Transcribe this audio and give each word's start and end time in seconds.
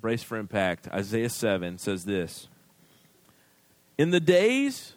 brace 0.00 0.22
for 0.22 0.36
impact. 0.36 0.88
Isaiah 0.88 1.28
7 1.28 1.78
says 1.78 2.04
this 2.04 2.48
In 3.96 4.10
the 4.10 4.20
days 4.20 4.94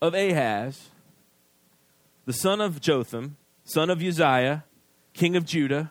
of 0.00 0.14
Ahaz, 0.14 0.90
the 2.26 2.32
son 2.32 2.60
of 2.60 2.80
Jotham, 2.80 3.36
son 3.64 3.90
of 3.90 4.02
Uzziah, 4.02 4.64
king 5.12 5.36
of 5.36 5.44
Judah, 5.44 5.90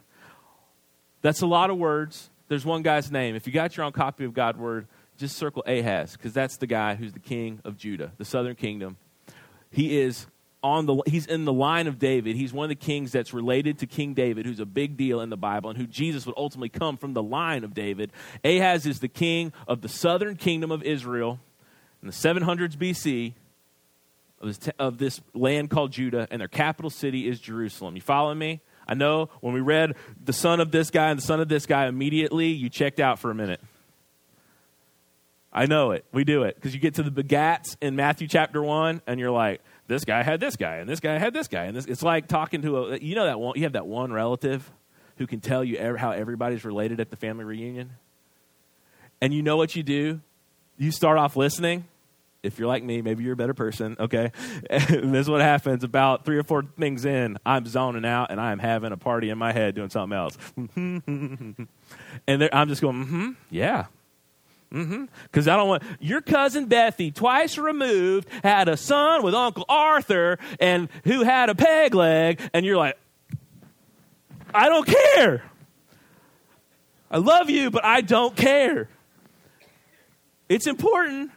that's 1.22 1.42
a 1.42 1.48
lot 1.48 1.70
of 1.70 1.78
words. 1.78 2.30
There's 2.48 2.66
one 2.66 2.82
guy's 2.82 3.12
name. 3.12 3.36
If 3.36 3.48
you 3.48 3.54
got 3.54 3.78
your 3.78 3.86
own 3.86 3.94
copy 3.94 4.26
of 4.26 4.34
God's 4.34 4.58
word, 4.58 4.88
just 5.18 5.38
circle 5.38 5.64
Ahaz, 5.68 6.14
because 6.14 6.34
that's 6.34 6.58
the 6.58 6.68
guy 6.68 6.96
who's 6.96 7.14
the 7.14 7.20
king 7.20 7.62
of 7.64 7.78
Judah, 7.78 8.12
the 8.18 8.26
southern 8.26 8.56
kingdom. 8.56 8.98
He 9.70 10.00
is 10.00 10.28
on 10.64 10.86
the 10.86 11.02
he's 11.08 11.26
in 11.26 11.46
the 11.46 11.54
line 11.54 11.88
of 11.88 11.98
David. 11.98 12.36
He's 12.36 12.54
one 12.54 12.66
of 12.66 12.70
the 12.70 12.76
kings 12.76 13.12
that's 13.12 13.34
related 13.34 13.80
to 13.80 13.88
King 13.88 14.14
David, 14.14 14.46
who's 14.46 14.60
a 14.60 14.66
big 14.66 14.98
deal 14.98 15.22
in 15.22 15.30
the 15.30 15.38
Bible, 15.38 15.70
and 15.70 15.80
who 15.80 15.88
Jesus 15.88 16.26
would 16.26 16.36
ultimately 16.38 16.70
come 16.70 16.98
from 16.98 17.14
the 17.14 17.24
line 17.24 17.64
of 17.64 17.74
David. 17.74 18.12
Ahaz 18.44 18.86
is 18.86 19.00
the 19.00 19.08
king 19.08 19.54
of 19.68 19.82
the 19.82 19.90
southern 19.90 20.36
kingdom 20.36 20.72
of 20.72 20.84
Israel 20.84 21.40
in 22.02 22.08
the 22.08 22.14
700s 22.14 22.76
BC 22.76 23.34
of 24.40 24.48
this, 24.48 24.70
of 24.80 24.98
this 24.98 25.22
land 25.34 25.70
called 25.70 25.92
Judah, 25.92 26.28
and 26.32 26.42
their 26.42 26.48
capital 26.48 26.90
city 26.90 27.28
is 27.28 27.40
Jerusalem. 27.40 27.96
You 27.96 28.02
following 28.02 28.38
me? 28.38 28.62
I 28.88 28.94
know 28.94 29.30
when 29.40 29.54
we 29.54 29.62
read 29.62 29.96
the 30.24 30.34
son 30.34 30.60
of 30.60 30.72
this 30.72 30.90
guy 30.90 31.10
and 31.10 31.20
the 31.20 31.24
son 31.24 31.40
of 31.40 31.48
this 31.48 31.66
guy, 31.66 31.88
immediately 31.88 32.48
you 32.48 32.70
checked 32.70 33.00
out 33.00 33.20
for 33.20 33.32
a 33.32 33.36
minute. 33.36 33.62
I 35.54 35.66
know 35.66 35.92
it. 35.92 36.06
We 36.12 36.24
do 36.24 36.44
it. 36.44 36.56
Because 36.56 36.74
you 36.74 36.80
get 36.80 36.96
to 36.96 37.04
the 37.04 37.12
begats 37.12 37.76
in 37.82 37.96
Matthew 37.96 38.28
chapter 38.28 38.64
1, 38.64 39.02
and 39.06 39.20
you're 39.20 39.32
like, 39.32 39.62
this 39.92 40.06
guy 40.06 40.24
had 40.24 40.40
this 40.40 40.56
guy, 40.56 40.78
and 40.78 40.90
this 40.90 41.00
guy 41.00 41.18
had 41.18 41.34
this 41.34 41.48
guy. 41.48 41.66
And 41.66 41.76
this, 41.76 41.86
it's 41.86 42.02
like 42.02 42.28
talking 42.28 42.62
to 42.64 42.78
a, 42.78 42.98
you 42.98 43.16
know, 43.16 43.26
that 43.26 43.40
one, 43.40 43.54
you 43.58 43.64
have 43.64 43.74
that 43.74 43.86
one 43.86 44.12
relative 44.12 44.72
who 45.18 45.28
can 45.28 45.40
tell 45.40 45.64
you 45.64 45.78
ever, 45.78 45.98
how 45.98 46.12
everybody's 46.12 46.66
related 46.66 47.00
at 47.00 47.10
the 47.10 47.16
family 47.16 47.44
reunion. 47.44 47.92
And 49.22 49.34
you 49.34 49.44
know 49.44 49.58
what 49.58 49.76
you 49.76 49.84
do? 49.84 50.22
You 50.78 50.92
start 50.92 51.18
off 51.18 51.36
listening. 51.36 51.86
If 52.42 52.58
you're 52.58 52.68
like 52.68 52.84
me, 52.84 53.04
maybe 53.04 53.24
you're 53.24 53.34
a 53.34 53.38
better 53.38 53.54
person, 53.54 53.96
okay? 54.00 54.32
And 54.70 55.14
this 55.14 55.22
is 55.26 55.30
what 55.30 55.42
happens 55.42 55.84
about 55.84 56.26
three 56.26 56.38
or 56.38 56.44
four 56.44 56.64
things 56.80 57.06
in. 57.06 57.38
I'm 57.46 57.68
zoning 57.68 58.04
out 58.04 58.32
and 58.32 58.42
I'm 58.42 58.58
having 58.58 58.92
a 58.92 58.98
party 58.98 59.30
in 59.30 59.38
my 59.38 59.52
head 59.52 59.76
doing 59.76 59.92
something 59.92 60.18
else. 60.18 60.38
and 60.76 62.50
I'm 62.52 62.68
just 62.68 62.82
going, 62.82 63.06
mm 63.06 63.10
hmm, 63.10 63.30
yeah, 63.52 63.86
Mm-hmm. 64.72 65.06
Because 65.24 65.48
I 65.48 65.58
don't 65.58 65.68
want 65.68 65.84
your 66.00 66.22
cousin 66.22 66.68
Bethy, 66.68 67.14
twice 67.14 67.58
removed, 67.58 68.30
had 68.44 68.70
a 68.70 68.78
son 68.78 69.22
with 69.24 69.34
Uncle 69.34 69.66
Arthur, 69.68 70.40
and 70.60 70.88
who 71.04 71.24
had 71.24 71.50
a 71.50 71.56
peg 71.56 71.94
leg, 71.94 72.40
and 72.54 72.66
you're 72.66 72.78
like, 72.78 72.98
I 74.54 74.70
don't 74.70 74.88
care. 74.88 75.44
I 77.10 77.18
love 77.18 77.50
you, 77.50 77.70
but 77.70 77.84
I 77.84 78.02
don't 78.02 78.36
care. 78.36 78.88
It's 80.48 80.68
important. 80.68 81.32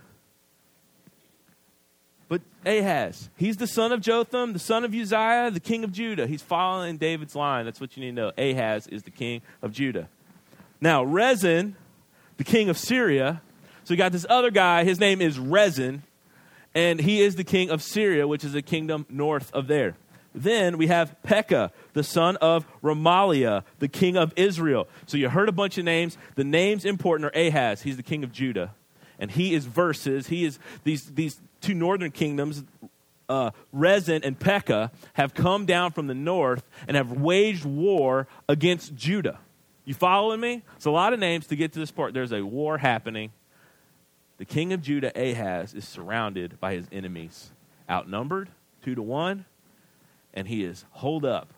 But 2.28 2.42
Ahaz, 2.64 3.28
he's 3.36 3.56
the 3.56 3.66
son 3.66 3.90
of 3.92 4.00
Jotham, 4.00 4.52
the 4.52 4.58
son 4.58 4.84
of 4.84 4.94
Uzziah, 4.94 5.50
the 5.52 5.60
king 5.60 5.82
of 5.84 5.92
Judah. 5.92 6.26
He's 6.26 6.42
following 6.42 6.96
David's 6.96 7.34
line. 7.34 7.64
That's 7.64 7.80
what 7.80 7.96
you 7.96 8.02
need 8.02 8.16
to 8.16 8.22
know. 8.22 8.32
Ahaz 8.38 8.86
is 8.86 9.02
the 9.02 9.10
king 9.10 9.42
of 9.62 9.72
Judah. 9.72 10.08
Now, 10.80 11.02
Rezin 11.02 11.76
the 12.36 12.44
king 12.44 12.68
of 12.68 12.78
Syria. 12.78 13.42
So 13.84 13.94
you 13.94 13.98
got 13.98 14.12
this 14.12 14.26
other 14.28 14.50
guy, 14.50 14.84
his 14.84 14.98
name 14.98 15.20
is 15.20 15.38
Rezin, 15.38 16.02
and 16.74 17.00
he 17.00 17.20
is 17.20 17.36
the 17.36 17.44
king 17.44 17.70
of 17.70 17.82
Syria, 17.82 18.26
which 18.26 18.44
is 18.44 18.54
a 18.54 18.62
kingdom 18.62 19.06
north 19.08 19.52
of 19.52 19.66
there. 19.66 19.96
Then 20.34 20.78
we 20.78 20.88
have 20.88 21.14
Pekah, 21.22 21.70
the 21.92 22.02
son 22.02 22.36
of 22.38 22.66
Remaliah, 22.82 23.62
the 23.78 23.86
king 23.86 24.16
of 24.16 24.32
Israel. 24.34 24.88
So 25.06 25.16
you 25.16 25.28
heard 25.28 25.48
a 25.48 25.52
bunch 25.52 25.78
of 25.78 25.84
names. 25.84 26.18
The 26.34 26.42
names 26.42 26.84
important 26.84 27.30
are 27.32 27.38
Ahaz, 27.38 27.82
he's 27.82 27.96
the 27.96 28.02
king 28.02 28.24
of 28.24 28.32
Judah. 28.32 28.74
And 29.18 29.30
he 29.30 29.54
is 29.54 29.66
versus, 29.66 30.26
he 30.26 30.44
is 30.44 30.58
these, 30.82 31.04
these 31.12 31.40
two 31.60 31.74
northern 31.74 32.10
kingdoms, 32.10 32.64
uh, 33.28 33.52
Rezin 33.72 34.24
and 34.24 34.38
Pekah, 34.38 34.90
have 35.12 35.34
come 35.34 35.66
down 35.66 35.92
from 35.92 36.08
the 36.08 36.14
north 36.14 36.64
and 36.88 36.96
have 36.96 37.12
waged 37.12 37.64
war 37.64 38.26
against 38.48 38.96
Judah. 38.96 39.38
You 39.84 39.92
following 39.92 40.40
me? 40.40 40.62
It's 40.76 40.86
a 40.86 40.90
lot 40.90 41.12
of 41.12 41.20
names 41.20 41.46
to 41.48 41.56
get 41.56 41.72
to 41.74 41.78
this 41.78 41.90
part. 41.90 42.14
There's 42.14 42.32
a 42.32 42.42
war 42.42 42.78
happening. 42.78 43.32
The 44.38 44.46
king 44.46 44.72
of 44.72 44.80
Judah, 44.80 45.12
Ahaz, 45.14 45.74
is 45.74 45.86
surrounded 45.86 46.58
by 46.58 46.74
his 46.74 46.86
enemies, 46.90 47.52
outnumbered 47.88 48.48
two 48.82 48.94
to 48.94 49.02
one, 49.02 49.44
and 50.32 50.48
he 50.48 50.64
is 50.64 50.84
holed 50.90 51.24
up 51.24 51.52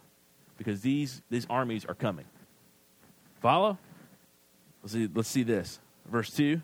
because 0.58 0.80
these, 0.80 1.22
these 1.30 1.46
armies 1.48 1.84
are 1.84 1.94
coming. 1.94 2.26
Follow? 3.40 3.78
Let's 4.82 4.92
see, 4.92 5.08
let's 5.14 5.28
see 5.28 5.42
this. 5.42 5.78
Verse 6.10 6.30
2. 6.30 6.60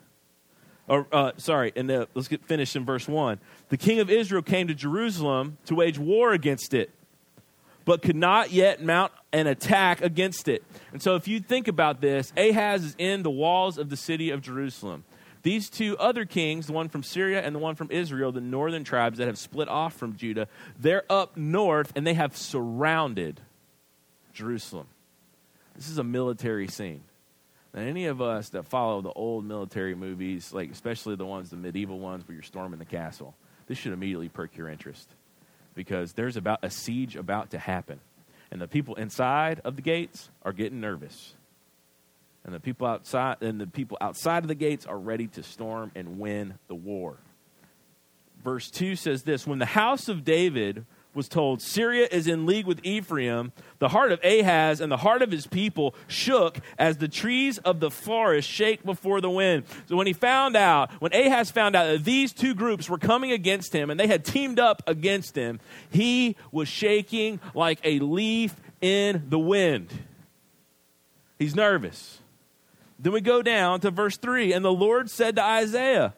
Or, 0.88 1.06
uh, 1.12 1.32
sorry, 1.36 1.72
and 1.76 1.88
the, 1.88 2.08
let's 2.14 2.28
get 2.28 2.44
finished 2.44 2.74
in 2.74 2.84
verse 2.84 3.06
1. 3.06 3.38
The 3.68 3.76
king 3.76 4.00
of 4.00 4.10
Israel 4.10 4.42
came 4.42 4.66
to 4.66 4.74
Jerusalem 4.74 5.58
to 5.66 5.76
wage 5.76 5.98
war 5.98 6.32
against 6.32 6.74
it 6.74 6.90
but 7.84 8.02
could 8.02 8.16
not 8.16 8.50
yet 8.50 8.82
mount 8.82 9.12
an 9.32 9.46
attack 9.46 10.02
against 10.02 10.48
it. 10.48 10.64
And 10.92 11.02
so, 11.02 11.16
if 11.16 11.26
you 11.26 11.40
think 11.40 11.68
about 11.68 12.00
this, 12.00 12.32
Ahaz 12.36 12.84
is 12.84 12.94
in 12.98 13.22
the 13.22 13.30
walls 13.30 13.78
of 13.78 13.90
the 13.90 13.96
city 13.96 14.30
of 14.30 14.40
Jerusalem. 14.40 15.04
These 15.42 15.70
two 15.70 15.96
other 15.98 16.24
kings, 16.24 16.66
the 16.66 16.72
one 16.72 16.88
from 16.88 17.02
Syria 17.02 17.42
and 17.42 17.54
the 17.54 17.58
one 17.58 17.74
from 17.74 17.90
Israel, 17.90 18.30
the 18.30 18.40
northern 18.40 18.84
tribes 18.84 19.18
that 19.18 19.26
have 19.26 19.38
split 19.38 19.68
off 19.68 19.94
from 19.94 20.16
Judah, 20.16 20.46
they're 20.78 21.04
up 21.10 21.36
north 21.36 21.92
and 21.96 22.06
they 22.06 22.14
have 22.14 22.36
surrounded 22.36 23.40
Jerusalem. 24.32 24.86
This 25.74 25.88
is 25.88 25.98
a 25.98 26.04
military 26.04 26.68
scene. 26.68 27.02
Now, 27.74 27.80
any 27.80 28.06
of 28.06 28.22
us 28.22 28.50
that 28.50 28.66
follow 28.66 29.00
the 29.00 29.12
old 29.12 29.44
military 29.44 29.96
movies, 29.96 30.52
like 30.52 30.70
especially 30.70 31.16
the 31.16 31.26
ones, 31.26 31.50
the 31.50 31.56
medieval 31.56 31.98
ones 31.98 32.28
where 32.28 32.34
you're 32.34 32.42
storming 32.42 32.78
the 32.78 32.84
castle, 32.84 33.34
this 33.66 33.78
should 33.78 33.92
immediately 33.92 34.28
perk 34.28 34.56
your 34.56 34.68
interest 34.68 35.08
because 35.74 36.12
there's 36.12 36.36
about 36.36 36.60
a 36.62 36.70
siege 36.70 37.16
about 37.16 37.50
to 37.50 37.58
happen. 37.58 38.00
And 38.50 38.60
the 38.60 38.68
people 38.68 38.94
inside 38.96 39.60
of 39.64 39.76
the 39.76 39.82
gates 39.82 40.30
are 40.42 40.52
getting 40.52 40.80
nervous. 40.80 41.34
And 42.44 42.54
the 42.54 42.60
people 42.60 42.86
outside 42.86 43.36
and 43.40 43.60
the 43.60 43.66
people 43.66 43.96
outside 44.00 44.44
of 44.44 44.48
the 44.48 44.54
gates 44.54 44.84
are 44.84 44.98
ready 44.98 45.28
to 45.28 45.42
storm 45.42 45.92
and 45.94 46.18
win 46.18 46.54
the 46.68 46.74
war. 46.74 47.16
Verse 48.44 48.70
2 48.70 48.96
says 48.96 49.22
this, 49.22 49.46
when 49.46 49.58
the 49.60 49.66
house 49.66 50.08
of 50.08 50.24
David 50.24 50.84
was 51.14 51.28
told, 51.28 51.60
Syria 51.60 52.08
is 52.10 52.26
in 52.26 52.46
league 52.46 52.66
with 52.66 52.80
Ephraim, 52.82 53.52
the 53.78 53.88
heart 53.88 54.12
of 54.12 54.20
Ahaz 54.24 54.80
and 54.80 54.90
the 54.90 54.96
heart 54.96 55.22
of 55.22 55.30
his 55.30 55.46
people 55.46 55.94
shook 56.06 56.58
as 56.78 56.96
the 56.96 57.08
trees 57.08 57.58
of 57.58 57.80
the 57.80 57.90
forest 57.90 58.48
shake 58.48 58.84
before 58.84 59.20
the 59.20 59.30
wind. 59.30 59.64
So 59.86 59.96
when 59.96 60.06
he 60.06 60.12
found 60.12 60.56
out, 60.56 60.90
when 61.00 61.12
Ahaz 61.12 61.50
found 61.50 61.76
out 61.76 61.86
that 61.86 62.04
these 62.04 62.32
two 62.32 62.54
groups 62.54 62.88
were 62.88 62.98
coming 62.98 63.32
against 63.32 63.74
him 63.74 63.90
and 63.90 63.98
they 63.98 64.06
had 64.06 64.24
teamed 64.24 64.58
up 64.58 64.82
against 64.86 65.36
him, 65.36 65.60
he 65.90 66.36
was 66.50 66.68
shaking 66.68 67.40
like 67.54 67.78
a 67.84 67.98
leaf 67.98 68.54
in 68.80 69.24
the 69.28 69.38
wind. 69.38 69.88
He's 71.38 71.54
nervous. 71.54 72.20
Then 72.98 73.12
we 73.12 73.20
go 73.20 73.42
down 73.42 73.80
to 73.80 73.90
verse 73.90 74.16
3 74.16 74.52
and 74.52 74.64
the 74.64 74.72
Lord 74.72 75.10
said 75.10 75.36
to 75.36 75.42
Isaiah, 75.42 76.14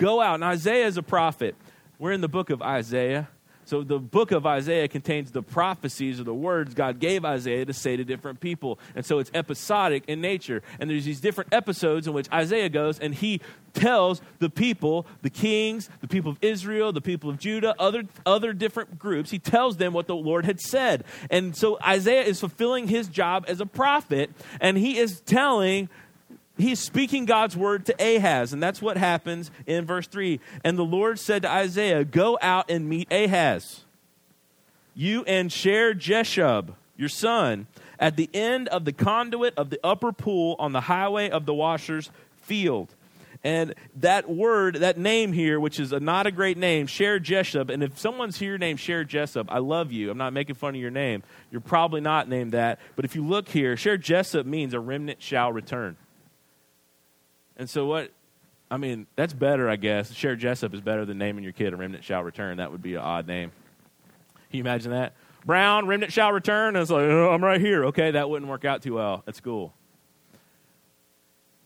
Go 0.00 0.22
out. 0.22 0.36
And 0.36 0.44
Isaiah 0.44 0.86
is 0.86 0.96
a 0.96 1.02
prophet. 1.02 1.54
We're 1.98 2.12
in 2.12 2.22
the 2.22 2.28
book 2.28 2.48
of 2.48 2.62
Isaiah. 2.62 3.28
So 3.70 3.84
the 3.84 4.00
book 4.00 4.32
of 4.32 4.46
Isaiah 4.46 4.88
contains 4.88 5.30
the 5.30 5.44
prophecies 5.44 6.18
or 6.18 6.24
the 6.24 6.34
words 6.34 6.74
God 6.74 6.98
gave 6.98 7.24
Isaiah 7.24 7.64
to 7.64 7.72
say 7.72 7.96
to 7.96 8.02
different 8.02 8.40
people. 8.40 8.80
And 8.96 9.06
so 9.06 9.20
it's 9.20 9.30
episodic 9.32 10.02
in 10.08 10.20
nature. 10.20 10.64
And 10.80 10.90
there's 10.90 11.04
these 11.04 11.20
different 11.20 11.54
episodes 11.54 12.08
in 12.08 12.12
which 12.12 12.28
Isaiah 12.32 12.68
goes 12.68 12.98
and 12.98 13.14
he 13.14 13.40
tells 13.72 14.22
the 14.40 14.50
people, 14.50 15.06
the 15.22 15.30
kings, 15.30 15.88
the 16.00 16.08
people 16.08 16.32
of 16.32 16.38
Israel, 16.42 16.92
the 16.92 17.00
people 17.00 17.30
of 17.30 17.38
Judah, 17.38 17.76
other, 17.78 18.02
other 18.26 18.52
different 18.52 18.98
groups, 18.98 19.30
he 19.30 19.38
tells 19.38 19.76
them 19.76 19.92
what 19.92 20.08
the 20.08 20.16
Lord 20.16 20.46
had 20.46 20.60
said. 20.60 21.04
And 21.30 21.56
so 21.56 21.78
Isaiah 21.86 22.24
is 22.24 22.40
fulfilling 22.40 22.88
his 22.88 23.06
job 23.06 23.44
as 23.46 23.60
a 23.60 23.66
prophet 23.66 24.32
and 24.60 24.78
he 24.78 24.98
is 24.98 25.20
telling 25.20 25.88
he's 26.62 26.80
speaking 26.80 27.26
God's 27.26 27.56
word 27.56 27.86
to 27.86 27.94
Ahaz, 27.98 28.52
and 28.52 28.62
that's 28.62 28.82
what 28.82 28.96
happens 28.96 29.50
in 29.66 29.86
verse 29.86 30.06
3. 30.06 30.40
And 30.64 30.78
the 30.78 30.84
Lord 30.84 31.18
said 31.18 31.42
to 31.42 31.50
Isaiah, 31.50 32.04
Go 32.04 32.38
out 32.40 32.70
and 32.70 32.88
meet 32.88 33.10
Ahaz, 33.12 33.84
you 34.94 35.24
and 35.24 35.52
Shear-jashub, 35.52 36.74
your 36.96 37.08
son, 37.08 37.66
at 37.98 38.16
the 38.16 38.28
end 38.34 38.68
of 38.68 38.84
the 38.84 38.92
conduit 38.92 39.54
of 39.56 39.70
the 39.70 39.78
upper 39.84 40.12
pool 40.12 40.56
on 40.58 40.72
the 40.72 40.82
highway 40.82 41.30
of 41.30 41.46
the 41.46 41.54
washers 41.54 42.10
field. 42.42 42.94
And 43.42 43.74
that 43.96 44.28
word, 44.28 44.76
that 44.76 44.98
name 44.98 45.32
here, 45.32 45.58
which 45.58 45.80
is 45.80 45.92
a, 45.92 46.00
not 46.00 46.26
a 46.26 46.30
great 46.30 46.58
name, 46.58 46.86
Shear-jashub, 46.86 47.70
and 47.70 47.82
if 47.82 47.98
someone's 47.98 48.38
here 48.38 48.58
named 48.58 48.80
Shear-jashub, 48.80 49.46
I 49.48 49.58
love 49.60 49.92
you. 49.92 50.10
I'm 50.10 50.18
not 50.18 50.34
making 50.34 50.56
fun 50.56 50.74
of 50.74 50.80
your 50.80 50.90
name. 50.90 51.22
You're 51.50 51.62
probably 51.62 52.02
not 52.02 52.28
named 52.28 52.52
that. 52.52 52.80
But 52.96 53.06
if 53.06 53.16
you 53.16 53.24
look 53.24 53.48
here, 53.48 53.78
Shear-jashub 53.78 54.44
means 54.44 54.74
a 54.74 54.80
remnant 54.80 55.22
shall 55.22 55.52
return. 55.52 55.96
And 57.60 57.68
so 57.68 57.84
what? 57.84 58.10
I 58.70 58.78
mean, 58.78 59.06
that's 59.16 59.34
better, 59.34 59.68
I 59.68 59.76
guess. 59.76 60.12
Shear-jashub 60.12 60.72
is 60.72 60.80
better 60.80 61.04
than 61.04 61.18
naming 61.18 61.44
your 61.44 61.52
kid 61.52 61.74
a 61.74 61.76
remnant 61.76 62.04
shall 62.04 62.22
return. 62.22 62.56
That 62.56 62.72
would 62.72 62.82
be 62.82 62.94
an 62.94 63.00
odd 63.00 63.26
name. 63.26 63.52
Can 64.50 64.56
you 64.56 64.60
imagine 64.62 64.92
that? 64.92 65.12
Brown, 65.44 65.86
remnant 65.86 66.12
shall 66.12 66.32
return. 66.32 66.74
And 66.74 66.82
it's 66.82 66.90
like, 66.90 67.02
oh, 67.02 67.30
I'm 67.30 67.44
right 67.44 67.60
here. 67.60 67.84
Okay, 67.86 68.12
that 68.12 68.30
wouldn't 68.30 68.50
work 68.50 68.64
out 68.64 68.82
too 68.82 68.94
well 68.94 69.24
at 69.26 69.36
school. 69.36 69.74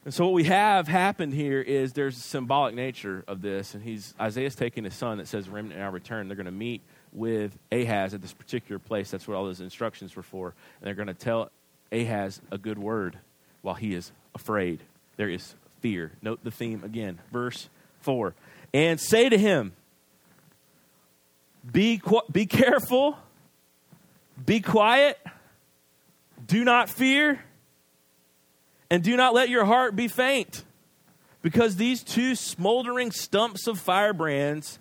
And 0.05 0.13
so 0.13 0.25
what 0.25 0.35
we 0.35 0.45
have 0.45 0.89
happened 0.89 1.33
here 1.33 1.61
is 1.61 1.93
there's 1.93 2.17
a 2.17 2.21
symbolic 2.21 2.75
nature 2.75 3.23
of 3.29 3.41
this, 3.41 3.75
and 3.75 3.83
he's 3.83 4.15
Isaiah's 4.21 4.55
taking 4.55 4.85
his 4.85 4.95
son 4.95 5.19
that 5.19 5.29
says 5.29 5.49
remnant 5.49 5.79
now 5.79 5.91
return. 5.91 6.27
They're 6.29 6.37
going 6.37 6.47
to 6.47 6.53
meet 6.53 6.83
with 7.13 7.57
Ahaz 7.71 8.15
at 8.15 8.21
this 8.21 8.33
particular 8.33 8.81
place. 8.81 9.11
That's 9.13 9.29
what 9.29 9.37
all 9.37 9.45
those 9.45 9.61
instructions 9.61 10.17
were 10.17 10.25
for. 10.25 10.49
And 10.49 10.87
they're 10.87 10.95
going 10.95 11.07
to 11.07 11.15
tell 11.15 11.51
Ahaz 11.93 12.41
a 12.51 12.59
good 12.59 12.79
word 12.79 13.19
while 13.63 13.77
he 13.77 13.95
is 13.95 14.11
afraid. 14.35 14.81
There 15.17 15.29
is 15.31 15.55
fear. 15.85 16.13
Note 16.23 16.43
the 16.43 16.51
theme 16.51 16.83
again. 16.83 17.21
Verse 17.31 17.69
4. 18.01 18.35
And 18.73 18.99
say 18.99 19.29
to 19.29 19.37
him, 19.37 19.75
Be, 21.71 22.01
be 22.33 22.47
careful, 22.47 23.19
be 24.47 24.61
quiet, 24.61 25.19
do 26.47 26.65
not 26.65 26.89
fear 26.89 27.45
and 28.91 29.03
do 29.03 29.15
not 29.15 29.35
let 29.35 29.51
your 29.51 29.67
heart 29.67 29.95
be 29.95 30.09
faint, 30.09 30.65
because 31.43 31.77
these 31.77 32.03
two 32.03 32.35
smoldering 32.35 33.11
stumps 33.11 33.67
of 33.67 33.79
firebrands 33.79 34.79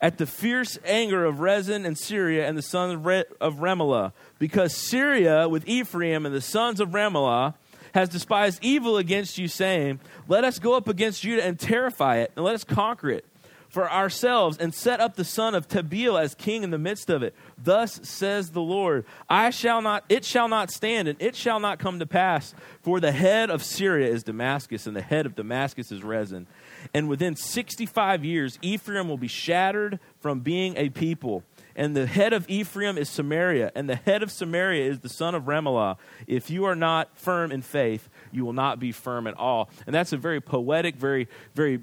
at 0.00 0.16
the 0.16 0.24
fierce 0.24 0.78
anger 0.86 1.26
of 1.26 1.40
Rezin 1.40 1.84
and 1.84 1.98
Syria 1.98 2.48
and 2.48 2.56
the 2.56 2.62
sons 2.62 2.94
of, 2.94 3.04
Re- 3.04 3.24
of 3.42 3.56
Remaliah, 3.56 4.14
because 4.38 4.74
Syria 4.74 5.50
with 5.50 5.68
Ephraim 5.68 6.24
and 6.24 6.34
the 6.34 6.40
sons 6.40 6.80
of 6.80 6.92
Remaliah 6.92 7.52
has 7.94 8.08
despised 8.08 8.58
evil 8.62 8.96
against 8.96 9.38
you, 9.38 9.48
saying, 9.48 10.00
Let 10.28 10.44
us 10.44 10.58
go 10.58 10.74
up 10.74 10.88
against 10.88 11.22
Judah 11.22 11.44
and 11.44 11.58
terrify 11.58 12.18
it, 12.18 12.32
and 12.36 12.44
let 12.44 12.54
us 12.54 12.64
conquer 12.64 13.10
it 13.10 13.24
for 13.70 13.90
ourselves 13.90 14.58
and 14.58 14.74
set 14.74 15.00
up 15.00 15.14
the 15.14 15.24
son 15.24 15.54
of 15.54 15.68
Tabeel 15.68 16.20
as 16.20 16.34
king 16.34 16.64
in 16.64 16.70
the 16.70 16.78
midst 16.78 17.08
of 17.08 17.22
it. 17.22 17.34
Thus 17.56 18.00
says 18.02 18.50
the 18.50 18.60
Lord, 18.60 19.06
I 19.28 19.50
shall 19.50 19.80
not 19.80 20.04
it 20.08 20.24
shall 20.24 20.48
not 20.48 20.70
stand 20.70 21.08
and 21.08 21.20
it 21.22 21.36
shall 21.36 21.60
not 21.60 21.78
come 21.78 22.00
to 22.00 22.06
pass, 22.06 22.52
for 22.82 23.00
the 23.00 23.12
head 23.12 23.48
of 23.48 23.62
Syria 23.62 24.10
is 24.10 24.24
Damascus 24.24 24.86
and 24.86 24.96
the 24.96 25.02
head 25.02 25.24
of 25.24 25.36
Damascus 25.36 25.92
is 25.92 26.02
Rezin. 26.02 26.48
And 26.92 27.08
within 27.08 27.36
65 27.36 28.24
years 28.24 28.58
Ephraim 28.60 29.08
will 29.08 29.18
be 29.18 29.28
shattered 29.28 30.00
from 30.18 30.40
being 30.40 30.76
a 30.76 30.88
people. 30.90 31.44
And 31.76 31.96
the 31.96 32.06
head 32.06 32.32
of 32.32 32.48
Ephraim 32.48 32.98
is 32.98 33.08
Samaria, 33.08 33.72
and 33.74 33.88
the 33.88 33.96
head 33.96 34.22
of 34.22 34.30
Samaria 34.30 34.90
is 34.90 35.00
the 35.00 35.08
son 35.08 35.34
of 35.34 35.44
Remaliah. 35.44 35.96
If 36.26 36.50
you 36.50 36.64
are 36.64 36.74
not 36.74 37.16
firm 37.16 37.52
in 37.52 37.62
faith, 37.62 38.08
you 38.32 38.44
will 38.44 38.52
not 38.52 38.80
be 38.80 38.92
firm 38.92 39.26
at 39.26 39.36
all. 39.36 39.70
And 39.86 39.94
that's 39.94 40.12
a 40.12 40.16
very 40.16 40.40
poetic, 40.40 40.96
very, 40.96 41.28
very 41.54 41.82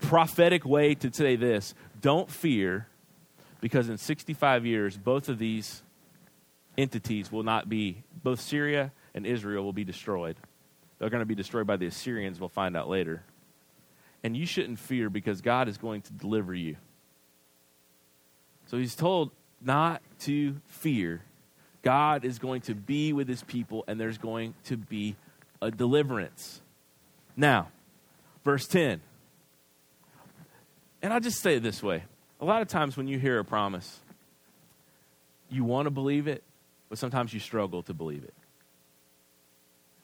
prophetic 0.00 0.64
way 0.64 0.94
to 0.94 1.12
say 1.12 1.36
this 1.36 1.74
don't 2.00 2.30
fear, 2.30 2.88
because 3.60 3.88
in 3.88 3.98
65 3.98 4.64
years, 4.66 4.96
both 4.96 5.28
of 5.28 5.38
these 5.38 5.82
entities 6.78 7.32
will 7.32 7.42
not 7.42 7.68
be, 7.68 8.02
both 8.22 8.40
Syria 8.40 8.92
and 9.14 9.26
Israel 9.26 9.64
will 9.64 9.72
be 9.72 9.84
destroyed. 9.84 10.36
They're 10.98 11.10
going 11.10 11.20
to 11.20 11.26
be 11.26 11.34
destroyed 11.34 11.66
by 11.66 11.76
the 11.76 11.86
Assyrians, 11.86 12.40
we'll 12.40 12.48
find 12.48 12.76
out 12.76 12.88
later. 12.88 13.22
And 14.22 14.36
you 14.36 14.46
shouldn't 14.46 14.78
fear 14.78 15.10
because 15.10 15.40
God 15.40 15.68
is 15.68 15.78
going 15.78 16.02
to 16.02 16.12
deliver 16.12 16.54
you. 16.54 16.76
So 18.66 18.78
he's 18.78 18.94
told 18.94 19.30
not 19.60 20.02
to 20.20 20.56
fear. 20.66 21.22
God 21.82 22.24
is 22.24 22.38
going 22.38 22.62
to 22.62 22.74
be 22.74 23.12
with 23.12 23.28
his 23.28 23.42
people, 23.42 23.84
and 23.86 24.00
there's 24.00 24.18
going 24.18 24.54
to 24.64 24.76
be 24.76 25.16
a 25.62 25.70
deliverance. 25.70 26.60
Now, 27.36 27.68
verse 28.44 28.66
10. 28.66 29.00
And 31.02 31.12
I'll 31.12 31.20
just 31.20 31.40
say 31.40 31.56
it 31.56 31.62
this 31.62 31.82
way 31.82 32.02
a 32.40 32.44
lot 32.44 32.62
of 32.62 32.68
times 32.68 32.96
when 32.96 33.08
you 33.08 33.18
hear 33.18 33.38
a 33.38 33.44
promise, 33.44 34.00
you 35.48 35.64
want 35.64 35.86
to 35.86 35.90
believe 35.90 36.26
it, 36.26 36.42
but 36.88 36.98
sometimes 36.98 37.32
you 37.32 37.40
struggle 37.40 37.82
to 37.84 37.94
believe 37.94 38.24
it. 38.24 38.34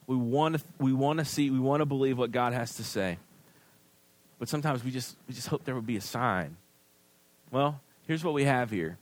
We 0.07 0.15
want 0.15 0.57
to, 0.57 0.63
we 0.79 0.93
want 0.93 1.19
to 1.19 1.25
see, 1.25 1.49
we 1.49 1.59
want 1.59 1.81
to 1.81 1.85
believe 1.85 2.17
what 2.17 2.31
God 2.31 2.53
has 2.53 2.75
to 2.75 2.83
say. 2.83 3.17
But 4.39 4.49
sometimes 4.49 4.83
we 4.83 4.91
just, 4.91 5.15
we 5.27 5.33
just 5.33 5.47
hope 5.47 5.63
there 5.63 5.75
would 5.75 5.85
be 5.85 5.95
a 5.95 6.01
sign. 6.01 6.57
Well, 7.51 7.79
here's 8.07 8.23
what 8.23 8.33
we 8.33 8.45
have 8.45 8.71
here 8.71 8.97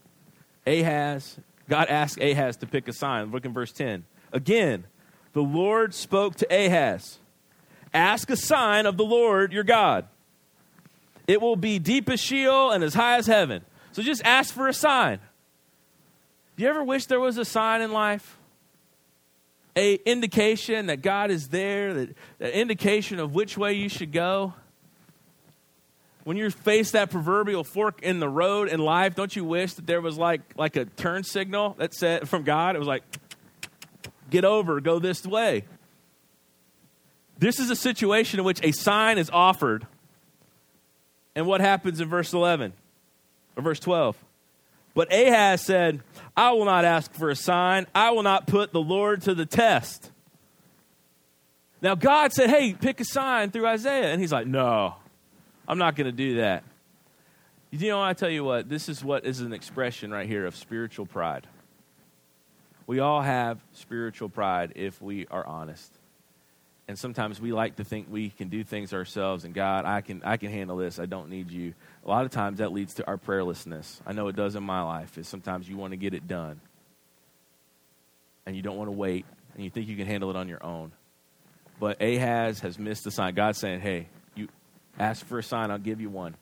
Ahaz, 0.66 1.38
God 1.68 1.88
asked 1.88 2.18
Ahaz 2.20 2.56
to 2.58 2.66
pick 2.66 2.88
a 2.88 2.92
sign. 2.92 3.30
Look 3.30 3.44
in 3.44 3.52
verse 3.52 3.72
10. 3.72 4.04
Again, 4.32 4.84
the 5.32 5.42
Lord 5.42 5.94
spoke 5.94 6.36
to 6.36 6.46
Ahaz 6.50 7.18
Ask 7.94 8.30
a 8.30 8.36
sign 8.36 8.86
of 8.86 8.96
the 8.96 9.04
Lord 9.04 9.52
your 9.52 9.64
God. 9.64 10.06
It 11.26 11.40
will 11.40 11.56
be 11.56 11.78
deep 11.78 12.08
as 12.08 12.20
Sheol 12.20 12.70
and 12.70 12.82
as 12.82 12.94
high 12.94 13.18
as 13.18 13.26
heaven. 13.26 13.62
So 13.92 14.02
just 14.02 14.24
ask 14.24 14.54
for 14.54 14.66
a 14.66 14.72
sign. 14.72 15.18
Do 16.56 16.62
you 16.62 16.68
ever 16.68 16.82
wish 16.82 17.06
there 17.06 17.20
was 17.20 17.38
a 17.38 17.44
sign 17.44 17.82
in 17.82 17.92
life? 17.92 18.38
A 19.76 19.94
indication 19.94 20.86
that 20.86 21.02
God 21.02 21.30
is 21.30 21.48
there, 21.48 21.94
that, 21.94 22.16
that 22.38 22.58
indication 22.58 23.18
of 23.18 23.34
which 23.34 23.56
way 23.56 23.74
you 23.74 23.88
should 23.88 24.12
go. 24.12 24.54
When 26.24 26.36
you 26.36 26.50
face 26.50 26.92
that 26.92 27.10
proverbial 27.10 27.64
fork 27.64 28.02
in 28.02 28.20
the 28.20 28.28
road 28.28 28.68
in 28.68 28.80
life, 28.80 29.14
don't 29.14 29.34
you 29.34 29.44
wish 29.44 29.74
that 29.74 29.86
there 29.86 30.00
was 30.00 30.16
like 30.16 30.40
like 30.56 30.76
a 30.76 30.84
turn 30.84 31.24
signal 31.24 31.74
that 31.78 31.94
said 31.94 32.28
from 32.28 32.44
God? 32.44 32.76
It 32.76 32.78
was 32.78 32.88
like, 32.88 33.02
get 34.30 34.44
over, 34.44 34.80
go 34.80 34.98
this 34.98 35.26
way. 35.26 35.64
This 37.38 37.58
is 37.58 37.70
a 37.70 37.76
situation 37.76 38.38
in 38.38 38.44
which 38.44 38.62
a 38.62 38.70
sign 38.72 39.18
is 39.18 39.28
offered 39.30 39.86
and 41.34 41.46
what 41.46 41.60
happens 41.60 42.00
in 42.00 42.08
verse 42.08 42.32
11 42.32 42.72
or 43.56 43.62
verse 43.62 43.80
12? 43.80 44.16
But 44.94 45.12
Ahaz 45.12 45.62
said, 45.62 46.00
I 46.36 46.52
will 46.52 46.66
not 46.66 46.84
ask 46.84 47.12
for 47.14 47.30
a 47.30 47.36
sign. 47.36 47.86
I 47.94 48.10
will 48.10 48.22
not 48.22 48.46
put 48.46 48.72
the 48.72 48.80
Lord 48.80 49.22
to 49.22 49.34
the 49.34 49.46
test. 49.46 50.10
Now, 51.80 51.94
God 51.94 52.32
said, 52.32 52.50
Hey, 52.50 52.74
pick 52.74 53.00
a 53.00 53.04
sign 53.04 53.50
through 53.50 53.66
Isaiah. 53.66 54.12
And 54.12 54.20
he's 54.20 54.32
like, 54.32 54.46
No, 54.46 54.96
I'm 55.66 55.78
not 55.78 55.96
going 55.96 56.06
to 56.06 56.12
do 56.12 56.36
that. 56.36 56.64
You 57.70 57.88
know, 57.88 58.02
I 58.02 58.12
tell 58.12 58.28
you 58.28 58.44
what, 58.44 58.68
this 58.68 58.88
is 58.88 59.02
what 59.02 59.24
is 59.24 59.40
an 59.40 59.52
expression 59.52 60.10
right 60.10 60.28
here 60.28 60.44
of 60.44 60.54
spiritual 60.54 61.06
pride. 61.06 61.46
We 62.86 63.00
all 63.00 63.22
have 63.22 63.58
spiritual 63.72 64.28
pride 64.28 64.72
if 64.76 65.00
we 65.00 65.26
are 65.28 65.46
honest. 65.46 65.90
And 66.88 66.98
sometimes 66.98 67.40
we 67.40 67.52
like 67.52 67.76
to 67.76 67.84
think 67.84 68.08
we 68.10 68.28
can 68.28 68.48
do 68.48 68.64
things 68.64 68.92
ourselves 68.92 69.44
and 69.44 69.54
god 69.54 69.86
i 69.86 70.02
can 70.02 70.22
i 70.24 70.36
can 70.36 70.50
handle 70.50 70.76
this. 70.76 70.98
I 70.98 71.06
don't 71.06 71.30
need 71.30 71.50
you. 71.50 71.72
A 72.04 72.08
lot 72.08 72.26
of 72.26 72.30
times 72.30 72.58
that 72.58 72.72
leads 72.72 72.94
to 72.94 73.06
our 73.06 73.16
prayerlessness. 73.16 74.00
I 74.04 74.12
know 74.12 74.28
it 74.28 74.36
does 74.36 74.56
in 74.56 74.64
my 74.64 74.82
life 74.82 75.16
is 75.16 75.28
sometimes 75.28 75.68
you 75.68 75.78
want 75.78 75.92
to 75.92 75.96
get 75.96 76.12
it 76.12 76.28
done. 76.28 76.60
And 78.44 78.56
you 78.56 78.60
don't 78.60 78.76
want 78.76 78.88
to 78.88 78.96
wait 78.96 79.24
and 79.54 79.64
you 79.64 79.70
think 79.70 79.88
you 79.88 79.96
can 79.96 80.06
handle 80.06 80.28
it 80.28 80.36
on 80.36 80.48
your 80.48 80.62
own. 80.62 80.92
But 81.80 82.02
ahaz 82.02 82.60
has 82.60 82.78
missed 82.78 83.04
the 83.04 83.10
sign. 83.10 83.34
God's 83.34 83.58
saying 83.58 83.80
hey 83.80 84.08
ask 84.98 85.24
for 85.26 85.38
a 85.38 85.42
sign 85.42 85.70
i'll 85.70 85.78
give 85.78 86.00
you 86.00 86.10
one 86.10 86.36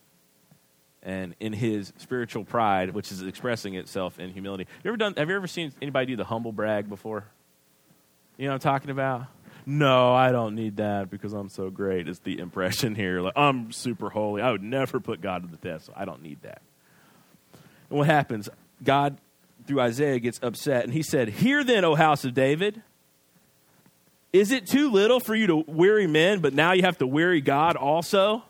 and 1.03 1.35
in 1.39 1.53
his 1.53 1.93
spiritual 1.97 2.43
pride 2.43 2.93
which 2.93 3.11
is 3.11 3.21
expressing 3.21 3.75
itself 3.75 4.19
in 4.19 4.29
humility 4.31 4.67
you 4.83 4.89
ever 4.89 4.97
done 4.97 5.13
have 5.17 5.29
you 5.29 5.35
ever 5.35 5.47
seen 5.47 5.71
anybody 5.81 6.05
do 6.07 6.15
the 6.15 6.25
humble 6.25 6.51
brag 6.51 6.89
before 6.89 7.25
you 8.37 8.45
know 8.45 8.51
what 8.51 8.65
i'm 8.65 8.71
talking 8.71 8.89
about 8.91 9.27
no, 9.65 10.13
I 10.13 10.31
don't 10.31 10.55
need 10.55 10.77
that 10.77 11.09
because 11.09 11.33
I'm 11.33 11.49
so 11.49 11.69
great. 11.69 12.07
Is 12.07 12.19
the 12.19 12.39
impression 12.39 12.95
here? 12.95 13.21
Like 13.21 13.33
I'm 13.35 13.71
super 13.71 14.09
holy. 14.09 14.41
I 14.41 14.51
would 14.51 14.63
never 14.63 14.99
put 14.99 15.21
God 15.21 15.43
to 15.43 15.47
the 15.47 15.57
test, 15.57 15.87
so 15.87 15.93
I 15.95 16.05
don't 16.05 16.21
need 16.21 16.41
that. 16.41 16.61
And 17.89 17.99
what 17.99 18.07
happens? 18.07 18.49
God, 18.83 19.17
through 19.67 19.81
Isaiah, 19.81 20.19
gets 20.19 20.39
upset, 20.41 20.83
and 20.83 20.93
he 20.93 21.03
said, 21.03 21.29
"Hear 21.29 21.63
then, 21.63 21.85
O 21.85 21.95
house 21.95 22.25
of 22.25 22.33
David." 22.33 22.81
Is 24.33 24.51
it 24.51 24.65
too 24.65 24.89
little 24.89 25.19
for 25.19 25.35
you 25.35 25.47
to 25.47 25.57
weary 25.67 26.07
men, 26.07 26.39
but 26.39 26.53
now 26.53 26.71
you 26.71 26.83
have 26.83 26.97
to 26.99 27.07
weary 27.07 27.41
God 27.41 27.75
also? 27.75 28.43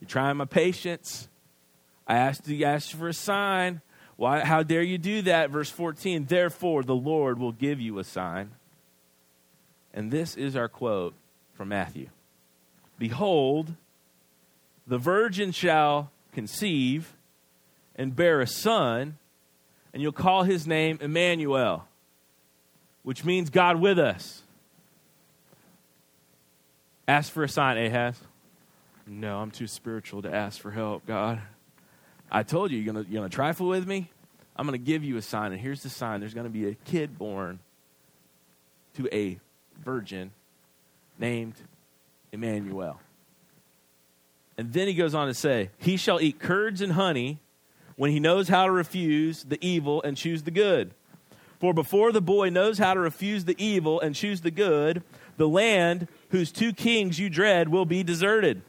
You're 0.00 0.08
trying 0.08 0.38
my 0.38 0.46
patience. 0.46 1.28
I 2.06 2.16
asked 2.16 2.48
you 2.48 2.64
asked 2.64 2.94
for 2.94 3.08
a 3.08 3.14
sign. 3.14 3.82
Why, 4.16 4.40
how 4.44 4.62
dare 4.62 4.82
you 4.82 4.96
do 4.96 5.22
that? 5.22 5.50
Verse 5.50 5.68
14, 5.70 6.24
therefore 6.24 6.82
the 6.82 6.94
Lord 6.94 7.38
will 7.38 7.52
give 7.52 7.80
you 7.80 7.98
a 7.98 8.04
sign. 8.04 8.52
And 9.92 10.10
this 10.10 10.36
is 10.36 10.56
our 10.56 10.68
quote 10.68 11.14
from 11.54 11.68
Matthew 11.68 12.08
Behold, 12.98 13.74
the 14.86 14.98
virgin 14.98 15.52
shall 15.52 16.10
conceive 16.32 17.14
and 17.94 18.16
bear 18.16 18.40
a 18.40 18.46
son, 18.46 19.18
and 19.92 20.02
you'll 20.02 20.12
call 20.12 20.44
his 20.44 20.66
name 20.66 20.98
Emmanuel, 21.02 21.86
which 23.02 23.24
means 23.24 23.50
God 23.50 23.80
with 23.80 23.98
us. 23.98 24.42
Ask 27.08 27.32
for 27.32 27.44
a 27.44 27.48
sign, 27.48 27.78
Ahaz. 27.78 28.18
No, 29.06 29.38
I'm 29.38 29.52
too 29.52 29.68
spiritual 29.68 30.22
to 30.22 30.34
ask 30.34 30.60
for 30.60 30.72
help, 30.72 31.06
God. 31.06 31.40
I 32.30 32.42
told 32.42 32.72
you, 32.72 32.78
you're 32.78 32.92
going 32.92 33.06
you're 33.08 33.20
gonna 33.20 33.28
trifle 33.28 33.68
with 33.68 33.86
me? 33.86 34.10
I'm 34.56 34.66
going 34.66 34.78
to 34.78 34.84
give 34.84 35.04
you 35.04 35.16
a 35.16 35.22
sign, 35.22 35.52
and 35.52 35.60
here's 35.60 35.82
the 35.82 35.90
sign 35.90 36.20
there's 36.20 36.34
going 36.34 36.46
to 36.46 36.50
be 36.50 36.66
a 36.68 36.74
kid 36.74 37.18
born 37.18 37.58
to 38.94 39.08
a 39.14 39.38
virgin 39.84 40.32
named 41.18 41.54
Emmanuel. 42.32 42.98
And 44.58 44.72
then 44.72 44.88
he 44.88 44.94
goes 44.94 45.14
on 45.14 45.26
to 45.26 45.34
say, 45.34 45.70
He 45.78 45.98
shall 45.98 46.20
eat 46.20 46.38
curds 46.38 46.80
and 46.80 46.92
honey 46.92 47.38
when 47.96 48.10
he 48.10 48.18
knows 48.18 48.48
how 48.48 48.64
to 48.64 48.70
refuse 48.70 49.44
the 49.44 49.58
evil 49.60 50.02
and 50.02 50.16
choose 50.16 50.42
the 50.42 50.50
good. 50.50 50.92
For 51.60 51.74
before 51.74 52.12
the 52.12 52.20
boy 52.20 52.48
knows 52.48 52.78
how 52.78 52.94
to 52.94 53.00
refuse 53.00 53.44
the 53.44 53.56
evil 53.62 54.00
and 54.00 54.14
choose 54.14 54.40
the 54.40 54.50
good, 54.50 55.02
the 55.36 55.48
land 55.48 56.08
whose 56.30 56.52
two 56.52 56.72
kings 56.72 57.18
you 57.18 57.30
dread 57.30 57.68
will 57.68 57.84
be 57.84 58.02
deserted. 58.02 58.62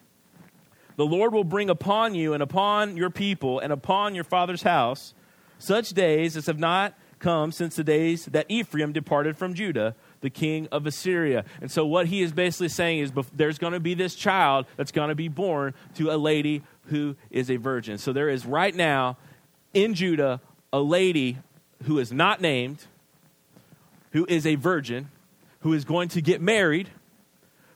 The 0.95 1.05
Lord 1.05 1.33
will 1.33 1.43
bring 1.43 1.69
upon 1.69 2.15
you 2.15 2.33
and 2.33 2.41
upon 2.41 2.97
your 2.97 3.09
people 3.09 3.59
and 3.59 3.71
upon 3.71 4.15
your 4.15 4.23
father's 4.23 4.63
house 4.63 5.13
such 5.59 5.89
days 5.89 6.35
as 6.35 6.47
have 6.47 6.59
not 6.59 6.93
come 7.19 7.51
since 7.51 7.75
the 7.75 7.83
days 7.83 8.25
that 8.25 8.45
Ephraim 8.49 8.93
departed 8.93 9.37
from 9.37 9.53
Judah, 9.53 9.95
the 10.21 10.29
king 10.29 10.67
of 10.71 10.85
Assyria. 10.85 11.45
And 11.61 11.71
so, 11.71 11.85
what 11.85 12.07
he 12.07 12.21
is 12.21 12.31
basically 12.31 12.69
saying 12.69 12.99
is 12.99 13.11
there's 13.33 13.57
going 13.57 13.73
to 13.73 13.79
be 13.79 13.93
this 13.93 14.15
child 14.15 14.65
that's 14.75 14.91
going 14.91 15.09
to 15.09 15.15
be 15.15 15.27
born 15.27 15.73
to 15.95 16.11
a 16.11 16.17
lady 16.17 16.63
who 16.85 17.15
is 17.29 17.49
a 17.49 17.57
virgin. 17.57 17.97
So, 17.97 18.13
there 18.13 18.29
is 18.29 18.45
right 18.45 18.75
now 18.75 19.17
in 19.73 19.93
Judah 19.93 20.41
a 20.71 20.79
lady 20.79 21.37
who 21.83 21.99
is 21.99 22.11
not 22.11 22.41
named, 22.41 22.85
who 24.11 24.25
is 24.27 24.45
a 24.45 24.55
virgin, 24.55 25.09
who 25.61 25.73
is 25.73 25.85
going 25.85 26.09
to 26.09 26.21
get 26.21 26.41
married, 26.41 26.89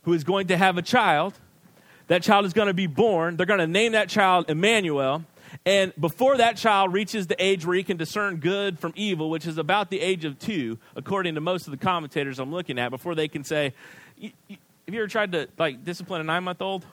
who 0.03 0.13
is 0.13 0.23
going 0.23 0.47
to 0.47 0.57
have 0.57 0.77
a 0.77 0.81
child 0.81 1.33
that 2.11 2.23
child 2.23 2.43
is 2.43 2.51
going 2.51 2.67
to 2.67 2.73
be 2.73 2.87
born. 2.87 3.37
They're 3.37 3.45
going 3.45 3.61
to 3.61 3.67
name 3.67 3.93
that 3.93 4.09
child 4.09 4.49
Emmanuel. 4.49 5.23
And 5.65 5.93
before 5.97 6.35
that 6.35 6.57
child 6.57 6.91
reaches 6.91 7.27
the 7.27 7.41
age 7.41 7.65
where 7.65 7.73
he 7.73 7.83
can 7.83 7.95
discern 7.95 8.35
good 8.41 8.77
from 8.77 8.91
evil, 8.97 9.29
which 9.29 9.47
is 9.47 9.57
about 9.57 9.89
the 9.89 10.01
age 10.01 10.25
of 10.25 10.37
two, 10.37 10.77
according 10.97 11.35
to 11.35 11.41
most 11.41 11.67
of 11.67 11.71
the 11.71 11.77
commentators 11.77 12.37
I'm 12.37 12.51
looking 12.51 12.77
at, 12.79 12.89
before 12.89 13.15
they 13.15 13.29
can 13.29 13.45
say, 13.45 13.73
Have 14.21 14.33
you 14.87 14.99
ever 14.99 15.07
tried 15.07 15.31
to 15.31 15.47
like 15.57 15.85
discipline 15.85 16.19
a 16.19 16.25
nine 16.25 16.43
month 16.43 16.61
old? 16.61 16.85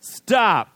Stop. 0.00 0.70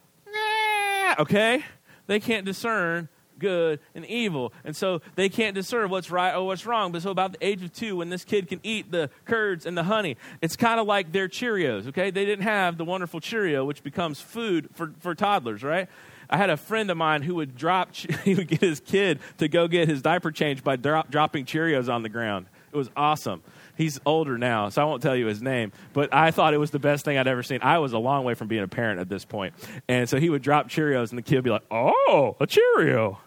Okay? 1.19 1.65
They 2.07 2.19
can't 2.19 2.47
discern 2.47 3.11
good, 3.39 3.81
and 3.95 4.05
evil. 4.07 4.53
And 4.65 4.77
so 4.77 5.01
they 5.15 5.29
can't 5.29 5.55
discern 5.55 5.91
what's 5.91 6.11
right 6.11 6.35
or 6.35 6.47
what's 6.47 6.67
wrong. 6.67 6.93
But 6.93 7.03
so 7.03 7.11
about 7.11 7.33
the 7.33 7.47
age 7.47 7.63
of 7.63 7.73
two, 7.73 7.97
when 7.97 8.11
this 8.11 8.25
kid 8.25 8.49
can 8.49 8.61
eat 8.63 8.91
the 8.91 9.11
curds 9.25 9.67
and 9.67 9.77
the 9.77 9.85
honey, 9.85 10.17
it's 10.41 10.57
kind 10.57 10.81
of 10.81 10.87
like 10.87 11.13
their 11.13 11.29
Cheerios, 11.29 11.89
okay? 11.89 12.11
They 12.11 12.25
didn't 12.25 12.45
have 12.45 12.77
the 12.79 12.85
wonderful 12.85 13.21
Cheerio, 13.21 13.65
which 13.65 13.83
becomes 13.83 14.21
food 14.21 14.69
for, 14.75 14.93
for 15.01 15.15
toddlers, 15.15 15.63
right? 15.63 15.89
I 16.29 16.37
had 16.37 16.51
a 16.51 16.57
friend 16.57 16.91
of 16.91 16.97
mine 16.97 17.23
who 17.23 17.37
would 17.37 17.57
drop, 17.57 17.95
he 18.25 18.35
would 18.35 18.49
get 18.49 18.61
his 18.61 18.81
kid 18.81 19.21
to 19.39 19.49
go 19.49 19.69
get 19.69 19.89
his 19.89 20.03
diaper 20.03 20.31
changed 20.31 20.65
by 20.65 20.77
drop, 20.77 21.11
dropping 21.11 21.45
Cheerios 21.45 21.93
on 21.93 22.03
the 22.03 22.09
ground. 22.09 22.47
It 22.73 22.77
was 22.77 22.91
awesome. 22.97 23.43
He's 23.77 24.01
older 24.07 24.39
now, 24.39 24.71
so 24.71 24.83
I 24.83 24.85
won't 24.87 25.03
tell 25.03 25.15
you 25.15 25.27
his 25.27 25.43
name, 25.43 25.73
but 25.93 26.13
I 26.13 26.31
thought 26.31 26.55
it 26.55 26.59
was 26.59 26.71
the 26.71 26.79
best 26.79 27.05
thing 27.05 27.19
I'd 27.19 27.27
ever 27.27 27.43
seen. 27.43 27.61
I 27.63 27.79
was 27.79 27.93
a 27.93 27.99
long 27.99 28.25
way 28.25 28.35
from 28.35 28.49
being 28.49 28.63
a 28.63 28.69
parent 28.69 29.01
at 29.01 29.09
this 29.09 29.25
point. 29.25 29.55
And 29.89 30.09
so 30.09 30.19
he 30.19 30.31
would 30.31 30.43
drop 30.43 30.69
Cheerios, 30.69 31.11
and 31.11 31.19
the 31.19 31.23
kid 31.23 31.37
would 31.37 31.45
be 31.45 31.51
like, 31.51 31.65
Oh, 31.71 32.37
a 32.41 32.47
Cheerio 32.47 33.19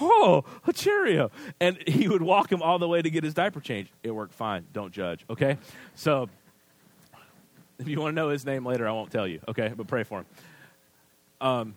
oh, 0.00 0.44
a 0.66 0.72
Cheerio. 0.72 1.30
And 1.60 1.78
he 1.86 2.08
would 2.08 2.22
walk 2.22 2.50
him 2.50 2.62
all 2.62 2.78
the 2.78 2.88
way 2.88 3.02
to 3.02 3.10
get 3.10 3.24
his 3.24 3.34
diaper 3.34 3.60
changed. 3.60 3.90
It 4.02 4.10
worked 4.10 4.34
fine. 4.34 4.66
Don't 4.72 4.92
judge, 4.92 5.24
okay? 5.30 5.58
So 5.94 6.28
if 7.78 7.88
you 7.88 8.00
want 8.00 8.12
to 8.12 8.14
know 8.14 8.28
his 8.28 8.46
name 8.46 8.64
later, 8.64 8.88
I 8.88 8.92
won't 8.92 9.10
tell 9.10 9.26
you, 9.26 9.40
okay? 9.48 9.72
But 9.76 9.86
pray 9.86 10.04
for 10.04 10.20
him. 10.20 10.26
Um, 11.40 11.74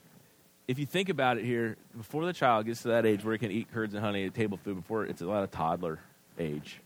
if 0.68 0.80
you 0.80 0.86
think 0.86 1.10
about 1.10 1.38
it 1.38 1.46
here, 1.46 1.78
before 1.96 2.26
the 2.26 2.34
child 2.34 2.66
gets 2.66 2.82
to 2.84 2.90
that 2.90 3.06
age 3.06 3.24
where 3.24 3.34
he 3.34 3.40
can 3.40 3.52
eat 3.52 3.72
curds 3.72 3.94
and 3.94 4.04
honey 4.04 4.26
at 4.26 4.34
table 4.34 4.58
food, 4.58 4.76
before 4.76 5.06
it's 5.06 5.22
a 5.22 5.26
lot 5.26 5.44
of 5.44 5.52
toddler 5.52 6.00
age, 6.40 6.80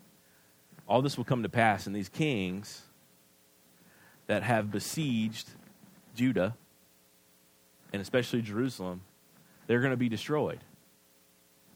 all 0.87 1.01
this 1.01 1.17
will 1.17 1.25
come 1.25 1.43
to 1.43 1.49
pass. 1.49 1.87
And 1.87 1.95
these 1.95 2.09
kings 2.09 2.81
that 4.27 4.43
have 4.43 4.71
besieged 4.71 5.49
Judah, 6.15 6.55
and 7.93 8.01
especially 8.01 8.41
Jerusalem, 8.41 9.01
they're 9.67 9.79
going 9.79 9.91
to 9.91 9.97
be 9.97 10.09
destroyed 10.09 10.59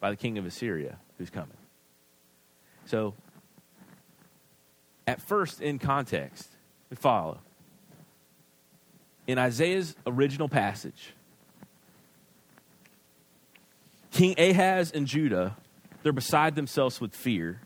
by 0.04 0.10
the 0.10 0.18
king 0.18 0.38
of 0.38 0.46
Assyria 0.46 0.98
who's 1.18 1.30
coming. 1.30 1.56
So, 2.88 3.14
at 5.08 5.22
first, 5.22 5.62
in 5.62 5.80
context, 5.80 6.50
we 6.90 6.98
follow. 6.98 7.40
In 9.28 9.38
Isaiah's 9.38 9.96
original 10.06 10.50
passage, 10.50 11.14
King 14.12 14.36
Ahaz 14.38 14.92
and 14.92 15.08
Judah, 15.08 15.56
they're 16.04 16.12
beside 16.12 16.56
themselves 16.56 17.00
with 17.00 17.16
fear 17.16 17.62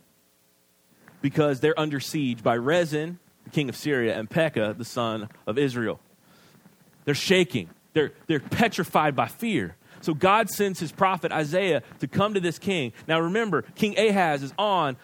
because 1.21 1.59
they're 1.59 1.79
under 1.79 1.99
siege 1.99 2.43
by 2.43 2.55
Rezin, 2.55 3.17
the 3.45 3.49
king 3.49 3.67
of 3.67 3.75
Syria, 3.75 4.15
and 4.15 4.29
Pekah, 4.29 4.75
the 4.77 4.85
son 4.85 5.27
of 5.47 5.57
Israel. 5.57 5.99
They're 7.05 7.15
shaking. 7.15 7.71
They're, 7.93 8.11
they're 8.27 8.39
petrified 8.39 9.15
by 9.15 9.25
fear. 9.25 9.75
So 10.01 10.13
God 10.13 10.49
sends 10.49 10.79
his 10.79 10.91
prophet 10.91 11.31
Isaiah 11.31 11.83
to 11.99 12.07
come 12.07 12.33
to 12.33 12.39
this 12.39 12.59
king. 12.59 12.93
Now 13.07 13.19
remember, 13.19 13.63
King 13.75 13.97
Ahaz 13.97 14.43
is 14.43 14.53
on, 14.57 14.97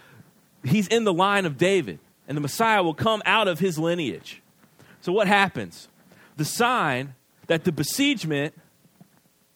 he's 0.64 0.88
in 0.88 1.04
the 1.04 1.14
line 1.14 1.46
of 1.46 1.58
David, 1.58 2.00
and 2.28 2.38
the 2.38 2.42
Messiah 2.42 2.84
will 2.84 2.94
come 2.94 3.22
out 3.26 3.48
of 3.48 3.60
his 3.60 3.78
lineage. 3.78 4.42
So 5.02 5.12
what 5.12 5.28
happens? 5.28 5.88
The 6.38 6.46
sign 6.46 7.16
that 7.48 7.64
the 7.64 7.72
besiegement 7.72 8.54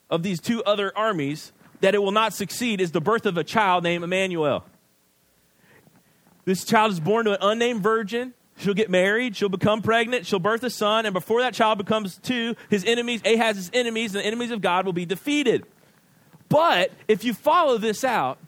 of 0.09 0.23
these 0.23 0.39
two 0.39 0.63
other 0.63 0.95
armies 0.97 1.51
that 1.81 1.93
it 1.95 1.99
will 1.99 2.11
not 2.11 2.33
succeed 2.33 2.81
is 2.81 2.91
the 2.91 3.01
birth 3.01 3.25
of 3.25 3.37
a 3.37 3.43
child 3.43 3.83
named 3.83 4.03
Emmanuel. 4.03 4.65
This 6.45 6.63
child 6.63 6.91
is 6.91 6.99
born 6.99 7.25
to 7.25 7.33
an 7.33 7.39
unnamed 7.41 7.83
virgin 7.83 8.33
She'll 8.57 8.73
get 8.73 8.89
married, 8.89 9.35
she'll 9.35 9.49
become 9.49 9.81
pregnant, 9.81 10.25
she'll 10.25 10.39
birth 10.39 10.63
a 10.63 10.69
son, 10.69 11.05
and 11.05 11.13
before 11.13 11.41
that 11.41 11.53
child 11.53 11.77
becomes 11.77 12.17
two, 12.17 12.55
his 12.69 12.83
enemies, 12.85 13.21
Ahaz's 13.23 13.69
enemies, 13.71 14.15
and 14.15 14.23
the 14.23 14.27
enemies 14.27 14.51
of 14.51 14.61
God 14.61 14.85
will 14.85 14.93
be 14.93 15.05
defeated. 15.05 15.63
But 16.49 16.91
if 17.07 17.23
you 17.23 17.33
follow 17.33 17.77
this 17.77 18.03
out, 18.03 18.39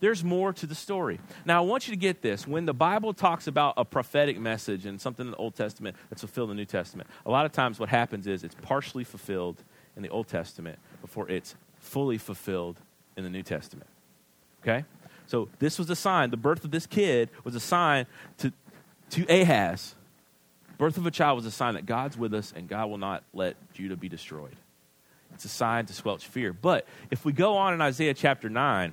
there's 0.00 0.24
more 0.24 0.52
to 0.54 0.66
the 0.66 0.74
story. 0.74 1.20
Now, 1.44 1.58
I 1.62 1.66
want 1.66 1.86
you 1.86 1.92
to 1.92 1.98
get 1.98 2.22
this. 2.22 2.46
When 2.46 2.64
the 2.64 2.72
Bible 2.72 3.12
talks 3.12 3.46
about 3.46 3.74
a 3.76 3.84
prophetic 3.84 4.38
message 4.38 4.86
and 4.86 5.00
something 5.00 5.26
in 5.26 5.32
the 5.32 5.36
Old 5.36 5.54
Testament 5.54 5.96
that's 6.08 6.22
fulfilled 6.22 6.50
in 6.50 6.56
the 6.56 6.60
New 6.60 6.66
Testament, 6.66 7.08
a 7.26 7.30
lot 7.30 7.44
of 7.44 7.52
times 7.52 7.78
what 7.78 7.90
happens 7.90 8.26
is 8.26 8.42
it's 8.42 8.56
partially 8.62 9.04
fulfilled 9.04 9.62
in 9.96 10.02
the 10.02 10.08
Old 10.08 10.28
Testament 10.28 10.78
before 11.02 11.28
it's 11.28 11.54
fully 11.78 12.18
fulfilled 12.18 12.78
in 13.16 13.24
the 13.24 13.30
New 13.30 13.42
Testament. 13.42 13.90
Okay? 14.62 14.84
So 15.26 15.48
this 15.58 15.78
was 15.78 15.88
a 15.90 15.96
sign. 15.96 16.30
The 16.30 16.36
birth 16.36 16.64
of 16.64 16.70
this 16.70 16.86
kid 16.86 17.30
was 17.44 17.54
a 17.54 17.60
sign 17.60 18.06
to, 18.38 18.52
to 19.10 19.26
Ahaz, 19.28 19.94
birth 20.78 20.96
of 20.96 21.06
a 21.06 21.10
child 21.10 21.36
was 21.36 21.46
a 21.46 21.50
sign 21.50 21.74
that 21.74 21.86
God's 21.86 22.16
with 22.16 22.34
us 22.34 22.52
and 22.54 22.68
God 22.68 22.88
will 22.88 22.98
not 22.98 23.22
let 23.32 23.56
Judah 23.74 23.96
be 23.96 24.08
destroyed. 24.08 24.56
It's 25.34 25.44
a 25.44 25.48
sign 25.48 25.86
to 25.86 25.92
squelch 25.92 26.26
fear. 26.26 26.52
But 26.52 26.86
if 27.10 27.24
we 27.24 27.32
go 27.32 27.56
on 27.56 27.74
in 27.74 27.80
Isaiah 27.80 28.14
chapter 28.14 28.48
9, 28.48 28.92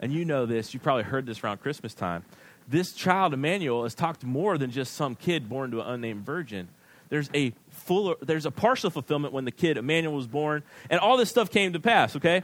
and 0.00 0.12
you 0.12 0.24
know 0.24 0.46
this, 0.46 0.74
you 0.74 0.80
probably 0.80 1.04
heard 1.04 1.26
this 1.26 1.42
around 1.44 1.60
Christmas 1.60 1.94
time, 1.94 2.24
this 2.68 2.92
child, 2.92 3.34
Emmanuel, 3.34 3.84
is 3.84 3.94
talked 3.94 4.24
more 4.24 4.56
than 4.56 4.70
just 4.70 4.94
some 4.94 5.14
kid 5.14 5.48
born 5.48 5.70
to 5.72 5.80
an 5.80 5.94
unnamed 5.94 6.24
virgin. 6.24 6.68
There's 7.08 7.28
a 7.34 7.52
full, 7.70 8.16
there's 8.22 8.46
a 8.46 8.50
partial 8.50 8.90
fulfillment 8.90 9.34
when 9.34 9.44
the 9.44 9.50
kid 9.50 9.76
Emmanuel 9.76 10.14
was 10.14 10.26
born, 10.26 10.62
and 10.88 11.00
all 11.00 11.16
this 11.16 11.28
stuff 11.28 11.50
came 11.50 11.72
to 11.74 11.80
pass. 11.80 12.16
Okay, 12.16 12.42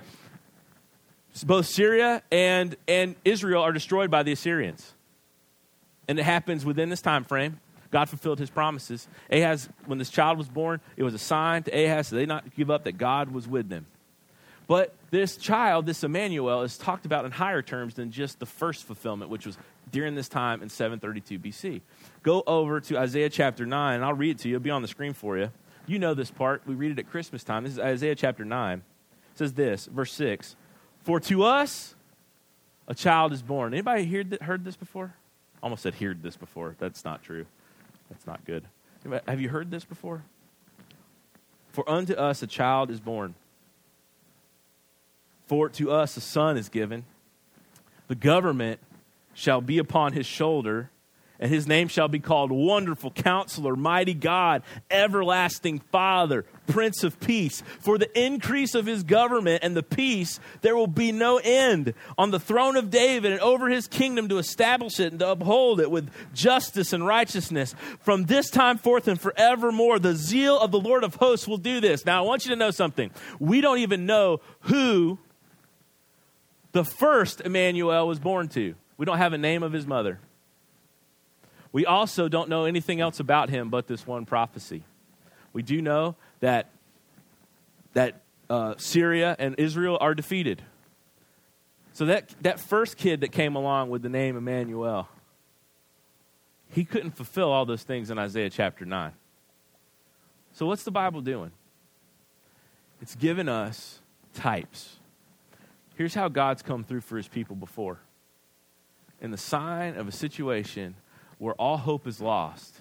both 1.47 1.67
Syria 1.67 2.23
and 2.31 2.77
and 2.87 3.15
Israel 3.25 3.63
are 3.63 3.73
destroyed 3.73 4.11
by 4.11 4.23
the 4.23 4.33
Assyrians 4.33 4.93
and 6.09 6.19
it 6.19 6.25
happens 6.25 6.65
within 6.65 6.89
this 6.89 7.03
time 7.03 7.25
frame. 7.25 7.61
God 7.91 8.09
fulfilled 8.09 8.39
his 8.39 8.51
promises. 8.51 9.07
Ahaz, 9.31 9.69
when 9.87 9.99
this 9.99 10.11
child 10.11 10.37
was 10.37 10.49
born, 10.49 10.81
it 10.97 11.03
was 11.03 11.15
a 11.15 11.19
sign 11.19 11.63
to 11.65 11.71
Ahaz 11.71 12.11
that 12.11 12.17
they 12.17 12.27
not 12.27 12.55
give 12.55 12.71
up, 12.71 12.85
that 12.85 12.99
God 12.99 13.31
was 13.31 13.47
with 13.47 13.69
them. 13.69 13.87
But 14.67 14.95
this 15.11 15.39
child, 15.39 15.87
this 15.87 16.05
Emmanuel, 16.05 16.63
is 16.63 16.77
talked 16.77 17.07
about 17.07 17.25
in 17.25 17.31
higher 17.31 17.63
terms 17.63 17.95
than 17.95 18.11
just 18.11 18.39
the 18.39 18.47
first 18.47 18.85
fulfillment, 18.85 19.31
which 19.31 19.47
was 19.47 19.57
during 19.91 20.15
this 20.15 20.29
time 20.29 20.63
in 20.63 20.69
732 20.69 21.39
BC. 21.39 21.81
Go 22.23 22.43
over 22.47 22.79
to 22.83 22.99
Isaiah 22.99 23.31
chapter 23.31 23.65
9, 23.65 23.95
and 23.95 24.05
I'll 24.05 24.13
read 24.13 24.33
it 24.33 24.39
to 24.41 24.49
you. 24.49 24.57
It'll 24.57 24.65
be 24.65 24.71
on 24.71 24.83
the 24.83 24.89
screen 24.89 25.15
for 25.15 25.39
you. 25.39 25.51
You 25.87 25.99
know 25.99 26.13
this 26.13 26.31
part. 26.31 26.63
We 26.67 26.75
read 26.75 26.93
it 26.93 26.99
at 26.99 27.11
Christmas 27.11 27.43
time. 27.43 27.65
This 27.65 27.73
is 27.73 27.79
Isaiah 27.79 28.15
chapter 28.15 28.45
9. 28.45 28.79
It 28.79 29.39
says 29.39 29.55
this, 29.55 29.87
verse 29.87 30.13
6 30.13 30.55
For 31.03 31.19
to 31.21 31.45
us 31.45 31.95
a 32.87 32.95
child 32.95 33.33
is 33.33 33.41
born. 33.41 33.73
Anybody 33.73 34.05
heard, 34.05 34.39
heard 34.43 34.65
this 34.67 34.77
before? 34.77 35.15
Almost 35.63 35.83
said 35.83 35.95
heard 35.95 36.23
this 36.23 36.37
before. 36.37 36.77
That's 36.79 37.05
not 37.05 37.23
true. 37.23 37.47
That's 38.09 38.27
not 38.27 38.45
good. 38.45 38.65
Have 39.27 39.41
you 39.41 39.49
heard 39.49 39.71
this 39.71 39.85
before? 39.85 40.25
For 41.69 41.89
unto 41.89 42.15
us 42.15 42.43
a 42.43 42.47
child 42.47 42.91
is 42.91 43.01
born. 43.01 43.35
For 45.47 45.69
to 45.71 45.91
us 45.91 46.17
a 46.17 46.21
son 46.21 46.57
is 46.57 46.69
given. 46.69 47.05
The 48.09 48.15
government 48.15 48.81
shall 49.35 49.61
be 49.61 49.79
upon 49.79 50.13
his 50.13 50.27
shoulder 50.27 50.91
and 51.41 51.53
his 51.53 51.67
name 51.67 51.89
shall 51.89 52.09
be 52.09 52.19
called 52.19 52.51
Wonderful 52.51 53.13
Counselor, 53.13 53.77
Mighty 53.77 54.15
God, 54.15 54.63
Everlasting 54.91 55.79
Father, 55.93 56.45
Prince 56.67 57.05
of 57.05 57.21
Peace. 57.21 57.63
For 57.79 57.97
the 57.97 58.19
increase 58.19 58.75
of 58.75 58.87
his 58.87 59.05
government 59.05 59.63
and 59.63 59.77
the 59.77 59.83
peace, 59.83 60.41
there 60.63 60.75
will 60.75 60.89
be 60.89 61.13
no 61.13 61.39
end 61.39 61.95
on 62.17 62.33
the 62.33 62.41
throne 62.41 62.77
of 62.77 62.91
David 62.91 63.33
and 63.33 63.41
over 63.41 63.69
his 63.69 63.87
kingdom 63.87 64.29
to 64.29 64.39
establish 64.39 64.99
it 64.99 65.13
and 65.13 65.21
to 65.21 65.31
uphold 65.31 65.81
it 65.81 65.91
with 65.91 66.11
justice 66.35 66.93
and 66.93 67.07
righteousness. 67.07 67.75
From 68.01 68.25
this 68.25 68.51
time 68.51 68.77
forth 68.77 69.07
and 69.07 69.21
forevermore, 69.21 69.99
the 69.99 70.15
zeal 70.15 70.59
of 70.59 70.73
the 70.73 70.81
Lord 70.81 71.05
of 71.05 71.15
hosts 71.17 71.47
will 71.47 71.59
do 71.59 71.81
this. 71.81 72.05
Now, 72.05 72.19
I 72.19 72.27
want 72.27 72.45
you 72.45 72.51
to 72.51 72.57
know 72.57 72.73
something. 72.73 73.11
We 73.39 73.61
don't 73.61 73.79
even 73.79 74.07
know 74.07 74.41
who 74.63 75.19
the 76.73 76.85
first 76.85 77.41
Emmanuel 77.41 78.07
was 78.07 78.19
born 78.19 78.49
to, 78.49 78.75
we 78.97 79.07
don't 79.07 79.19
have 79.19 79.33
a 79.33 79.39
name 79.39 79.63
of 79.63 79.73
his 79.73 79.87
mother. 79.87 80.19
We 81.73 81.87
also 81.87 82.29
don't 82.29 82.49
know 82.49 82.65
anything 82.65 83.01
else 83.01 83.21
about 83.21 83.51
him 83.51 83.69
but 83.71 83.87
this 83.87 84.07
one 84.07 84.25
prophecy. 84.25 84.85
We 85.53 85.63
do 85.63 85.83
know 85.83 86.17
that, 86.41 86.71
that 87.93 88.23
uh, 88.49 88.75
Syria 88.79 89.37
and 89.39 89.55
Israel 89.59 89.99
are 90.01 90.15
defeated. 90.15 90.63
So 91.93 92.07
that, 92.07 92.35
that 92.43 92.61
first 92.61 92.97
kid 92.97 93.23
that 93.23 93.33
came 93.33 93.57
along 93.57 93.91
with 93.91 94.03
the 94.03 94.09
name 94.09 94.37
Emmanuel, 94.37 95.09
he 96.71 96.85
couldn't 96.85 97.13
fulfill 97.13 97.51
all 97.51 97.67
those 97.67 97.83
things 97.83 98.11
in 98.11 98.19
Isaiah 98.19 98.51
chapter 98.51 98.85
9. 98.85 99.13
So 100.53 100.67
what's 100.67 100.85
the 100.85 100.91
Bible 100.91 101.21
doing? 101.21 101.51
It's 103.01 103.15
given 103.15 103.49
us 103.49 104.01
types. 104.35 104.97
Here's 105.97 106.15
how 106.15 106.29
God's 106.29 106.63
come 106.63 106.85
through 106.85 107.01
for 107.01 107.17
his 107.17 107.29
people 107.29 107.57
before. 107.57 107.99
In 109.21 109.31
the 109.31 109.37
sign 109.37 109.97
of 109.97 110.07
a 110.07 110.13
situation 110.13 110.95
where 111.39 111.55
all 111.55 111.77
hope 111.77 112.07
is 112.07 112.21
lost, 112.21 112.81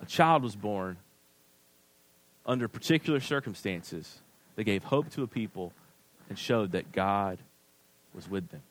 a 0.00 0.06
child 0.06 0.42
was 0.42 0.56
born 0.56 0.96
under 2.44 2.68
particular 2.68 3.20
circumstances 3.20 4.20
that 4.56 4.64
gave 4.64 4.84
hope 4.84 5.10
to 5.10 5.22
a 5.22 5.26
people 5.26 5.72
and 6.28 6.38
showed 6.38 6.72
that 6.72 6.92
God 6.92 7.38
was 8.14 8.28
with 8.28 8.48
them. 8.48 8.62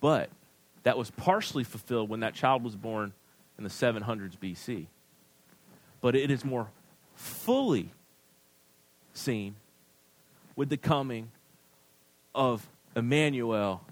But 0.00 0.30
that 0.82 0.98
was 0.98 1.10
partially 1.10 1.64
fulfilled 1.64 2.08
when 2.08 2.20
that 2.20 2.34
child 2.34 2.64
was 2.64 2.76
born 2.76 3.12
in 3.56 3.64
the 3.64 3.70
700s 3.70 4.36
BC. 4.36 4.86
But 6.00 6.16
it 6.16 6.30
is 6.30 6.44
more 6.44 6.68
fully 7.14 7.90
seen 9.14 9.54
with 10.56 10.68
the 10.68 10.76
coming 10.76 11.30
of 12.34 12.66
Emmanuel, 12.96 13.82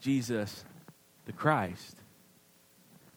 Jesus 0.00 0.64
the 1.26 1.32
Christ, 1.32 1.96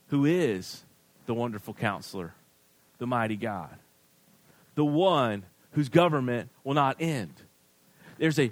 who 0.08 0.26
is 0.26 0.84
the 1.26 1.34
wonderful 1.34 1.74
counselor, 1.74 2.34
the 2.98 3.08
mighty 3.08 3.36
God, 3.36 3.76
the 4.76 4.86
one 4.86 5.44
whose 5.72 5.90
government 5.90 6.50
will 6.64 6.74
not 6.74 6.98
end. 7.00 7.34
There's 8.18 8.40
a 8.40 8.52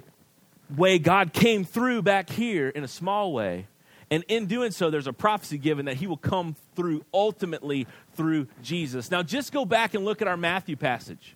way 0.76 0.98
God 0.98 1.32
came 1.32 1.64
through 1.64 2.02
back 2.02 2.30
here 2.30 2.68
in 2.68 2.84
a 2.84 2.88
small 2.88 3.32
way. 3.32 3.66
And 4.10 4.24
in 4.28 4.46
doing 4.46 4.70
so, 4.70 4.90
there's 4.90 5.08
a 5.08 5.12
prophecy 5.12 5.58
given 5.58 5.86
that 5.86 5.96
he 5.96 6.06
will 6.06 6.16
come 6.16 6.54
through 6.76 7.04
ultimately 7.12 7.88
through 8.14 8.46
Jesus. 8.62 9.10
Now, 9.10 9.22
just 9.22 9.52
go 9.52 9.64
back 9.64 9.94
and 9.94 10.04
look 10.04 10.22
at 10.22 10.28
our 10.28 10.36
Matthew 10.36 10.76
passage. 10.76 11.34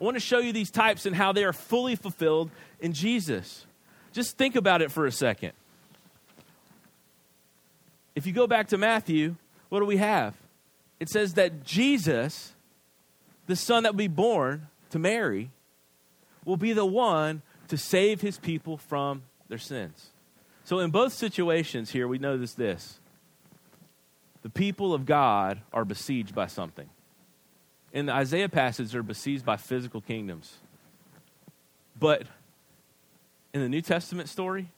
I 0.00 0.04
want 0.04 0.14
to 0.14 0.20
show 0.20 0.38
you 0.38 0.52
these 0.52 0.70
types 0.70 1.04
and 1.04 1.14
how 1.14 1.32
they 1.32 1.44
are 1.44 1.52
fully 1.52 1.96
fulfilled 1.96 2.50
in 2.80 2.92
Jesus. 2.92 3.66
Just 4.12 4.38
think 4.38 4.56
about 4.56 4.80
it 4.80 4.90
for 4.90 5.06
a 5.06 5.12
second. 5.12 5.52
If 8.14 8.26
you 8.26 8.32
go 8.32 8.46
back 8.46 8.68
to 8.68 8.78
Matthew, 8.78 9.36
what 9.68 9.80
do 9.80 9.86
we 9.86 9.96
have? 9.96 10.34
It 11.00 11.08
says 11.08 11.34
that 11.34 11.64
Jesus, 11.64 12.52
the 13.46 13.56
son 13.56 13.82
that 13.82 13.92
will 13.92 13.98
be 13.98 14.08
born 14.08 14.68
to 14.90 14.98
Mary, 14.98 15.50
will 16.44 16.56
be 16.56 16.72
the 16.72 16.86
one 16.86 17.42
to 17.68 17.76
save 17.76 18.20
his 18.20 18.38
people 18.38 18.76
from 18.76 19.22
their 19.48 19.58
sins. 19.58 20.10
So, 20.64 20.78
in 20.78 20.90
both 20.90 21.12
situations 21.12 21.90
here, 21.90 22.08
we 22.08 22.18
notice 22.18 22.54
this 22.54 22.98
the 24.42 24.50
people 24.50 24.94
of 24.94 25.06
God 25.06 25.60
are 25.72 25.84
besieged 25.84 26.34
by 26.34 26.46
something. 26.46 26.88
In 27.92 28.06
the 28.06 28.12
Isaiah 28.12 28.48
passage, 28.48 28.92
they're 28.92 29.02
besieged 29.02 29.44
by 29.44 29.56
physical 29.56 30.00
kingdoms. 30.00 30.58
But 31.98 32.22
in 33.52 33.60
the 33.60 33.68
New 33.68 33.80
Testament 33.80 34.28
story, 34.28 34.68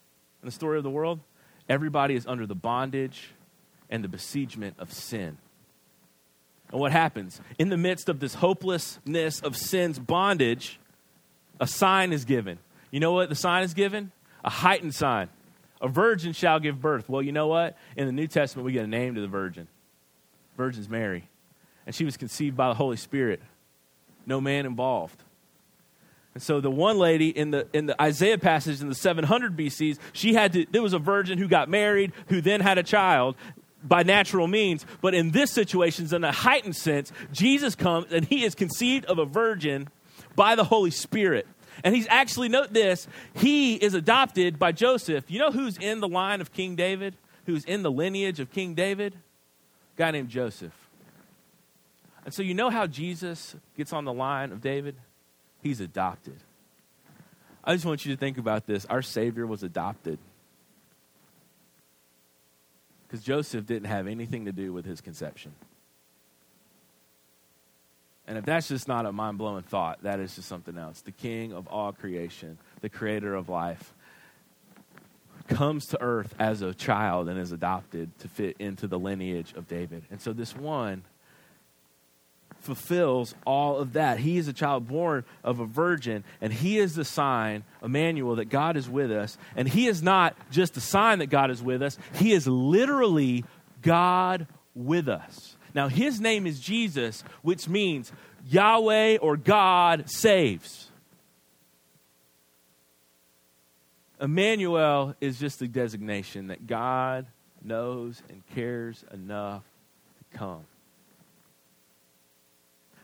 in 0.42 0.47
the 0.47 0.52
story 0.52 0.78
of 0.78 0.85
the 0.85 0.90
world, 0.90 1.21
everybody 1.68 2.14
is 2.14 2.26
under 2.26 2.47
the 2.47 2.54
bondage 2.54 3.30
and 3.90 4.04
the 4.04 4.09
besiegement 4.09 4.76
of 4.78 4.92
sin. 4.92 5.38
And 6.71 6.80
what 6.80 6.92
happens? 6.92 7.40
In 7.59 7.71
the 7.71 7.76
midst 7.76 8.09
of 8.09 8.21
this 8.21 8.35
hopelessness 8.35 9.40
of 9.40 9.57
sin's 9.57 9.99
bondage, 9.99 10.79
a 11.61 11.66
sign 11.66 12.12
is 12.12 12.24
given. 12.24 12.59
You 12.90 13.01
know 13.01 13.12
what 13.12 13.29
the 13.29 13.35
sign 13.35 13.64
is 13.64 13.74
given? 13.74 14.12
A 14.44 14.51
heightened 14.51 14.94
sign. 14.94 15.29
A 15.81 15.88
virgin 15.88 16.33
shall 16.33 16.61
give 16.61 16.81
birth. 16.81 17.09
Well, 17.09 17.22
you 17.22 17.33
know 17.33 17.46
what? 17.46 17.77
In 17.96 18.07
the 18.07 18.12
New 18.12 18.27
Testament, 18.27 18.66
we 18.66 18.72
get 18.72 18.85
a 18.85 18.88
name 18.88 19.14
to 19.14 19.20
the 19.20 19.29
virgin. 19.29 19.68
Virgin's 20.57 20.88
Mary. 20.88 21.29
And 21.87 21.94
she 21.94 22.05
was 22.05 22.16
conceived 22.16 22.57
by 22.57 22.68
the 22.68 22.74
Holy 22.74 22.96
Spirit. 22.96 23.40
No 24.27 24.40
man 24.40 24.66
involved. 24.66 25.22
And 26.35 26.42
so 26.42 26.61
the 26.61 26.70
one 26.70 26.98
lady 26.98 27.31
in 27.31 27.51
the 27.51 27.66
in 27.72 27.87
the 27.87 28.01
Isaiah 28.01 28.38
passage 28.38 28.81
in 28.81 28.88
the 28.88 28.94
700 28.94 29.57
BCs, 29.57 29.98
she 30.12 30.35
had 30.35 30.53
to 30.53 30.66
there 30.70 30.83
was 30.83 30.92
a 30.92 30.98
virgin 30.98 31.38
who 31.38 31.48
got 31.48 31.68
married, 31.68 32.12
who 32.29 32.40
then 32.40 32.61
had 32.61 32.79
a 32.79 32.83
child 32.83 33.35
by 33.83 34.03
natural 34.03 34.47
means. 34.47 34.85
But 35.01 35.14
in 35.14 35.31
this 35.31 35.51
situation, 35.51 36.12
in 36.12 36.25
a 36.25 36.33
heightened 36.33 36.77
sense, 36.77 37.12
Jesus 37.33 37.75
comes 37.75 38.12
and 38.12 38.25
he 38.25 38.45
is 38.45 38.55
conceived 38.55 39.05
of 39.07 39.19
a 39.19 39.25
virgin 39.25 39.88
by 40.35 40.55
the 40.55 40.64
Holy 40.64 40.91
Spirit. 40.91 41.47
And 41.85 41.95
he's 41.95 42.09
actually, 42.11 42.49
note 42.49 42.73
this, 42.73 43.07
he 43.35 43.77
is 43.77 43.95
adopted 43.95 44.59
by 44.59 44.73
Joseph. 44.73 45.31
You 45.31 45.38
know 45.38 45.53
who's 45.53 45.77
in 45.79 46.01
the 46.01 46.09
line 46.09 46.41
of 46.41 46.53
King 46.53 46.75
David? 46.75 47.17
Who's 47.47 47.64
in 47.64 47.83
the 47.83 47.91
lineage 47.91 48.41
of 48.41 48.51
King 48.51 48.75
David? 48.75 49.14
A 49.14 49.99
guy 49.99 50.11
named 50.11 50.29
Joseph. 50.29 50.75
And 52.25 52.35
so 52.35 52.43
you 52.43 52.53
know 52.53 52.69
how 52.69 52.87
Jesus 52.87 53.57
gets 53.77 53.93
on 53.93 54.05
the 54.05 54.12
line 54.12 54.53
of 54.53 54.61
David? 54.61 54.97
He's 55.62 55.81
adopted. 55.81 56.37
I 57.64 57.75
just 57.75 57.87
want 57.87 58.05
you 58.05 58.12
to 58.14 58.19
think 58.19 58.38
about 58.38 58.67
this. 58.67 58.85
Our 58.87 59.03
Savior 59.03 59.47
was 59.47 59.62
adopted. 59.62 60.19
Because 63.09 63.25
Joseph 63.25 63.64
didn't 63.64 63.88
have 63.88 64.07
anything 64.07 64.44
to 64.44 64.53
do 64.53 64.73
with 64.73 64.85
his 64.85 65.01
conception. 65.01 65.53
And 68.27 68.37
if 68.37 68.44
that's 68.44 68.68
just 68.68 68.87
not 68.87 69.07
a 69.07 69.12
mind 69.12 69.38
blowing 69.38 69.62
thought, 69.62 70.03
that 70.03 70.21
is 70.21 70.37
just 70.37 70.47
something 70.47 70.77
else. 70.77 71.01
The 71.01 71.12
king 71.12 71.55
of 71.55 71.66
all 71.66 71.92
creation, 71.92 72.59
the 72.83 72.90
creator 72.90 73.35
of 73.35 73.49
life, 73.49 73.94
comes 75.49 75.87
to 75.87 76.03
earth 76.03 76.35
as 76.38 76.61
a 76.61 76.75
child 76.75 77.31
and 77.31 77.38
is 77.38 77.53
adopted 77.53 78.16
to 78.18 78.29
fit 78.29 78.57
into 78.59 78.87
the 78.87 78.99
lineage 78.99 79.55
of 79.57 79.66
David. 79.66 80.03
And 80.11 80.21
so 80.21 80.35
this 80.35 80.55
one 80.55 81.05
fulfills 82.61 83.35
all 83.47 83.79
of 83.79 83.92
that. 83.94 84.18
He 84.18 84.38
is 84.38 84.49
a 84.49 84.53
child 84.53 84.88
born 84.88 85.25
of 85.42 85.61
a 85.61 85.66
virgin, 85.66 86.25
and 86.40 86.53
he 86.53 86.79
is 86.79 86.94
the 86.94 87.05
sign, 87.05 87.64
Emmanuel, 87.83 88.37
that 88.37 88.47
God 88.47 88.77
is 88.77 88.88
with 88.88 89.11
us. 89.11 89.38
And 89.57 89.68
he 89.68 89.87
is 89.87 90.03
not 90.03 90.37
just 90.51 90.77
a 90.77 90.81
sign 90.81 91.21
that 91.21 91.27
God 91.27 91.51
is 91.51 91.62
with 91.62 91.83
us, 91.83 91.99
he 92.14 92.33
is 92.33 92.47
literally 92.47 93.44
God 93.83 94.47
with 94.75 95.09
us. 95.09 95.57
Now, 95.75 95.88
his 95.88 96.21
name 96.21 96.47
is 96.47 96.61
Jesus, 96.61 97.23
which 97.42 97.68
means 97.68 98.12
Yahweh 98.47 99.18
or 99.18 99.37
God 99.37 100.11
saves. 100.11 100.90
Emmanuel 104.21 105.14
is 105.21 105.38
just 105.38 105.62
a 105.62 105.68
designation 105.68 106.49
that 106.49 106.66
God 106.66 107.27
knows 107.62 108.23
and 108.29 108.42
cares 108.55 109.05
enough 109.12 109.62
to 110.18 110.38
come. 110.38 110.64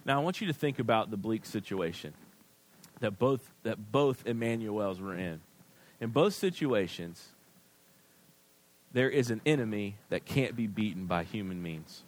Now, 0.04 0.20
I 0.20 0.22
want 0.22 0.40
you 0.40 0.46
to 0.48 0.52
think 0.52 0.78
about 0.78 1.10
the 1.10 1.16
bleak 1.16 1.46
situation 1.46 2.12
that 3.00 3.18
both, 3.18 3.50
that 3.62 3.90
both 3.90 4.26
Emmanuels 4.26 5.00
were 5.00 5.14
in. 5.14 5.40
In 6.00 6.10
both 6.10 6.34
situations, 6.34 7.28
there 8.92 9.10
is 9.10 9.30
an 9.30 9.40
enemy 9.46 9.96
that 10.10 10.24
can't 10.24 10.54
be 10.54 10.66
beaten 10.66 11.06
by 11.06 11.24
human 11.24 11.62
means. 11.62 12.02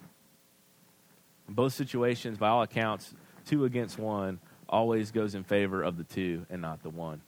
In 1.47 1.53
both 1.53 1.73
situations, 1.73 2.37
by 2.37 2.49
all 2.49 2.61
accounts, 2.61 3.13
two 3.45 3.65
against 3.65 3.97
one 3.97 4.39
always 4.69 5.11
goes 5.11 5.33
in 5.33 5.43
favor 5.43 5.81
of 5.81 5.97
the 5.97 6.03
two 6.03 6.45
and 6.49 6.61
not 6.61 6.83
the 6.83 6.89
one. 6.89 7.21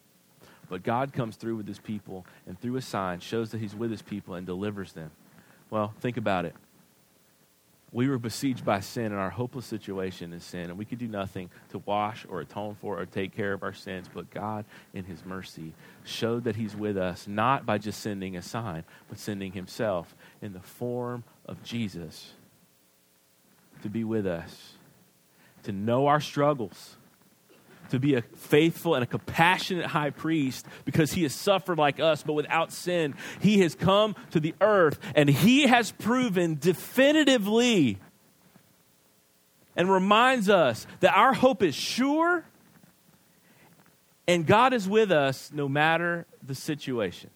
But 0.70 0.84
God 0.84 1.14
comes 1.14 1.36
through 1.36 1.56
with 1.56 1.68
his 1.68 1.80
people 1.80 2.26
and 2.46 2.60
through 2.60 2.76
a 2.76 2.82
sign 2.82 3.22
shows 3.22 3.52
that 3.52 3.60
he's 3.60 3.76
with 3.76 3.90
his 3.90 4.02
people 4.02 4.36
and 4.36 4.46
delivers 4.46 4.94
them. 4.94 5.10
Well, 5.70 5.94
think 6.00 6.18
about 6.18 6.46
it. 6.46 6.56
We 7.92 8.08
were 8.08 8.20
besieged 8.20 8.64
by 8.64 8.82
sin, 8.82 9.06
and 9.06 9.16
our 9.16 9.32
hopeless 9.32 9.66
situation 9.66 10.32
is 10.34 10.44
sin, 10.44 10.70
and 10.70 10.78
we 10.78 10.86
could 10.86 11.00
do 11.00 11.08
nothing 11.08 11.50
to 11.70 11.80
wash 11.80 12.26
or 12.30 12.42
atone 12.42 12.76
for 12.80 13.00
or 13.00 13.06
take 13.06 13.36
care 13.36 13.54
of 13.54 13.64
our 13.64 13.74
sins. 13.74 14.08
But 14.14 14.30
God, 14.30 14.66
in 14.94 15.06
His 15.06 15.26
mercy, 15.26 15.74
showed 16.04 16.44
that 16.44 16.56
He's 16.56 16.76
with 16.76 16.98
us, 16.98 17.28
not 17.28 17.66
by 17.66 17.80
just 17.80 18.02
sending 18.02 18.38
a 18.38 18.44
sign, 18.44 18.84
but 19.08 19.18
sending 19.18 19.54
Himself 19.54 20.16
in 20.42 20.54
the 20.54 20.60
form 20.60 21.24
of 21.48 21.64
Jesus 21.64 22.34
to 23.82 23.90
be 23.90 24.04
with 24.04 24.28
us, 24.28 24.74
to 25.64 25.72
know 25.72 26.08
our 26.08 26.20
struggles, 26.20 26.96
to 27.90 28.00
be 28.00 28.16
a 28.16 28.22
faithful 28.22 28.96
and 28.96 29.04
a 29.04 29.08
compassionate 29.08 29.86
high 29.86 30.10
priest 30.10 30.66
because 30.86 31.12
he 31.14 31.24
has 31.24 31.34
suffered 31.34 31.78
like 31.78 32.00
us, 32.00 32.24
but 32.24 32.34
without 32.34 32.72
sin. 32.72 33.16
He 33.42 33.60
has 33.60 33.76
come 33.76 34.16
to 34.32 34.40
the 34.40 34.56
earth 34.62 35.00
and 35.16 35.30
he 35.30 35.68
has 35.68 35.92
proven 35.92 36.58
definitively 36.60 37.98
and 39.76 39.92
reminds 39.92 40.50
us 40.50 40.86
that 41.00 41.16
our 41.16 41.34
hope 41.34 41.64
is 41.64 41.76
sure 41.76 42.44
and 44.28 44.46
God 44.46 44.74
is 44.74 44.88
with 44.88 45.12
us 45.12 45.52
no 45.52 45.68
matter 45.68 46.28
the 46.46 46.54
situation. 46.54 47.32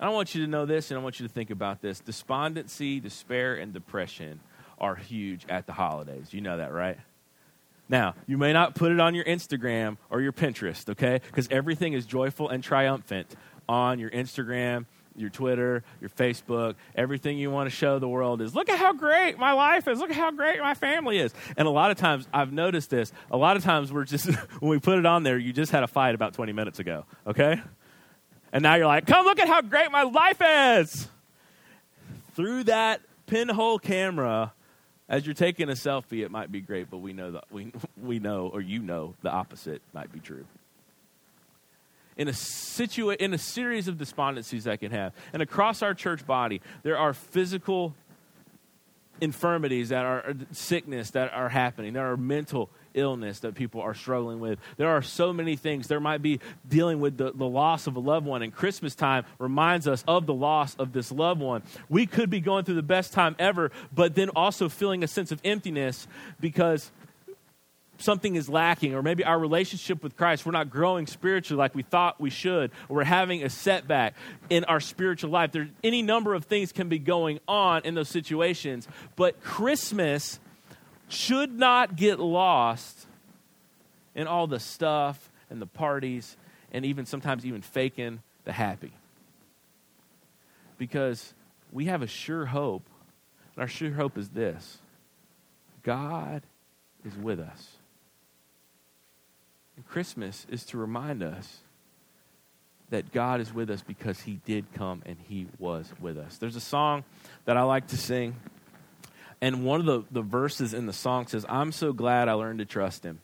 I 0.00 0.08
want 0.08 0.34
you 0.34 0.44
to 0.44 0.50
know 0.50 0.66
this 0.66 0.90
and 0.90 0.98
I 0.98 1.02
want 1.02 1.20
you 1.20 1.28
to 1.28 1.32
think 1.32 1.50
about 1.50 1.80
this. 1.80 2.00
Despondency, 2.00 2.98
despair, 2.98 3.54
and 3.54 3.72
depression 3.72 4.40
are 4.78 4.96
huge 4.96 5.46
at 5.48 5.66
the 5.66 5.72
holidays. 5.72 6.32
You 6.32 6.40
know 6.40 6.56
that, 6.56 6.72
right? 6.72 6.98
Now, 7.88 8.14
you 8.26 8.38
may 8.38 8.52
not 8.52 8.74
put 8.74 8.92
it 8.92 9.00
on 9.00 9.14
your 9.14 9.24
Instagram 9.24 9.98
or 10.10 10.20
your 10.20 10.32
Pinterest, 10.32 10.88
okay? 10.90 11.20
Because 11.26 11.48
everything 11.50 11.92
is 11.92 12.06
joyful 12.06 12.48
and 12.48 12.64
triumphant 12.64 13.34
on 13.68 13.98
your 13.98 14.10
Instagram, 14.10 14.86
your 15.16 15.30
Twitter, 15.30 15.84
your 16.00 16.10
Facebook. 16.10 16.74
Everything 16.94 17.38
you 17.38 17.50
want 17.50 17.68
to 17.68 17.74
show 17.74 17.98
the 17.98 18.08
world 18.08 18.40
is 18.40 18.54
look 18.54 18.68
at 18.68 18.78
how 18.78 18.92
great 18.92 19.38
my 19.38 19.52
life 19.52 19.86
is. 19.86 19.98
Look 19.98 20.10
at 20.10 20.16
how 20.16 20.30
great 20.30 20.60
my 20.60 20.74
family 20.74 21.18
is. 21.18 21.34
And 21.56 21.68
a 21.68 21.70
lot 21.70 21.90
of 21.90 21.98
times, 21.98 22.26
I've 22.32 22.52
noticed 22.52 22.90
this. 22.90 23.12
A 23.30 23.36
lot 23.36 23.56
of 23.56 23.62
times, 23.62 23.92
we're 23.92 24.04
just, 24.04 24.26
when 24.60 24.70
we 24.70 24.78
put 24.78 24.98
it 24.98 25.06
on 25.06 25.22
there, 25.22 25.38
you 25.38 25.52
just 25.52 25.70
had 25.70 25.82
a 25.82 25.88
fight 25.88 26.14
about 26.14 26.34
20 26.34 26.52
minutes 26.52 26.78
ago, 26.78 27.04
okay? 27.26 27.60
And 28.52 28.62
now 28.62 28.76
you're 28.76 28.86
like, 28.86 29.06
come 29.06 29.24
look 29.26 29.38
at 29.38 29.48
how 29.48 29.60
great 29.62 29.90
my 29.90 30.04
life 30.04 30.40
is. 30.80 31.08
Through 32.34 32.64
that 32.64 33.00
pinhole 33.26 33.78
camera, 33.78 34.52
as 35.08 35.26
you're 35.26 35.34
taking 35.34 35.68
a 35.68 35.72
selfie, 35.72 36.24
it 36.24 36.30
might 36.30 36.50
be 36.50 36.60
great, 36.60 36.90
but 36.90 36.98
we 36.98 37.12
know 37.12 37.32
that 37.32 37.44
we, 37.50 37.72
we 38.00 38.18
know, 38.18 38.48
or 38.52 38.60
you 38.60 38.80
know, 38.80 39.14
the 39.22 39.30
opposite 39.30 39.82
might 39.92 40.12
be 40.12 40.20
true. 40.20 40.44
In 42.16 42.28
a, 42.28 42.32
situa- 42.32 43.16
in 43.16 43.34
a 43.34 43.38
series 43.38 43.88
of 43.88 43.96
despondencies 43.96 44.64
that 44.64 44.80
can 44.80 44.92
have, 44.92 45.12
and 45.32 45.42
across 45.42 45.82
our 45.82 45.94
church 45.94 46.26
body, 46.26 46.60
there 46.82 46.96
are 46.96 47.12
physical 47.12 47.94
infirmities 49.20 49.90
that 49.90 50.04
are 50.04 50.34
sickness 50.52 51.10
that 51.10 51.32
are 51.32 51.48
happening. 51.48 51.92
There 51.92 52.10
are 52.10 52.16
mental 52.16 52.70
illness 52.94 53.40
that 53.40 53.54
people 53.54 53.80
are 53.80 53.94
struggling 53.94 54.40
with. 54.40 54.58
There 54.76 54.88
are 54.88 55.02
so 55.02 55.32
many 55.32 55.56
things. 55.56 55.88
There 55.88 56.00
might 56.00 56.22
be 56.22 56.40
dealing 56.68 57.00
with 57.00 57.16
the, 57.16 57.32
the 57.32 57.46
loss 57.46 57.86
of 57.86 57.96
a 57.96 58.00
loved 58.00 58.26
one, 58.26 58.42
and 58.42 58.54
Christmas 58.54 58.94
time 58.94 59.24
reminds 59.38 59.86
us 59.86 60.04
of 60.06 60.26
the 60.26 60.34
loss 60.34 60.74
of 60.76 60.92
this 60.92 61.12
loved 61.12 61.40
one. 61.40 61.62
We 61.88 62.06
could 62.06 62.30
be 62.30 62.40
going 62.40 62.64
through 62.64 62.76
the 62.76 62.82
best 62.82 63.12
time 63.12 63.36
ever, 63.38 63.70
but 63.92 64.14
then 64.14 64.30
also 64.30 64.68
feeling 64.68 65.04
a 65.04 65.08
sense 65.08 65.32
of 65.32 65.40
emptiness 65.44 66.06
because 66.40 66.90
something 67.98 68.34
is 68.34 68.48
lacking, 68.48 68.94
or 68.94 69.02
maybe 69.02 69.24
our 69.24 69.38
relationship 69.38 70.02
with 70.02 70.16
Christ, 70.16 70.44
we're 70.44 70.52
not 70.52 70.70
growing 70.70 71.06
spiritually 71.06 71.58
like 71.58 71.74
we 71.74 71.82
thought 71.82 72.20
we 72.20 72.30
should, 72.30 72.70
or 72.88 72.96
we're 72.96 73.04
having 73.04 73.42
a 73.42 73.50
setback 73.50 74.14
in 74.50 74.64
our 74.64 74.80
spiritual 74.80 75.30
life. 75.30 75.52
There's 75.52 75.68
any 75.82 76.02
number 76.02 76.34
of 76.34 76.44
things 76.44 76.72
can 76.72 76.88
be 76.88 76.98
going 76.98 77.40
on 77.46 77.82
in 77.84 77.94
those 77.94 78.08
situations, 78.08 78.88
but 79.16 79.40
Christmas 79.42 80.40
should 81.14 81.52
not 81.52 81.96
get 81.96 82.18
lost 82.18 83.06
in 84.14 84.26
all 84.26 84.46
the 84.46 84.60
stuff 84.60 85.30
and 85.50 85.60
the 85.60 85.66
parties 85.66 86.36
and 86.72 86.84
even 86.84 87.06
sometimes 87.06 87.46
even 87.46 87.62
faking 87.62 88.20
the 88.44 88.52
happy. 88.52 88.92
Because 90.76 91.32
we 91.72 91.86
have 91.86 92.02
a 92.02 92.06
sure 92.06 92.46
hope, 92.46 92.82
and 93.54 93.62
our 93.62 93.68
sure 93.68 93.92
hope 93.92 94.18
is 94.18 94.30
this 94.30 94.78
God 95.82 96.42
is 97.04 97.16
with 97.16 97.38
us. 97.38 97.76
And 99.76 99.86
Christmas 99.86 100.46
is 100.50 100.64
to 100.66 100.78
remind 100.78 101.22
us 101.22 101.58
that 102.90 103.12
God 103.12 103.40
is 103.40 103.52
with 103.52 103.70
us 103.70 103.82
because 103.82 104.20
He 104.20 104.40
did 104.44 104.72
come 104.74 105.02
and 105.04 105.16
He 105.28 105.46
was 105.58 105.92
with 106.00 106.16
us. 106.16 106.38
There's 106.38 106.56
a 106.56 106.60
song 106.60 107.04
that 107.44 107.56
I 107.56 107.62
like 107.62 107.88
to 107.88 107.96
sing 107.96 108.36
and 109.44 109.62
one 109.62 109.78
of 109.78 109.84
the, 109.84 110.04
the 110.10 110.22
verses 110.22 110.72
in 110.72 110.86
the 110.86 110.92
song 110.94 111.26
says, 111.26 111.44
I'm 111.46 111.70
so 111.70 111.92
glad 111.92 112.30
I 112.30 112.32
learned 112.32 112.60
to 112.60 112.64
trust 112.64 113.04
him. 113.04 113.20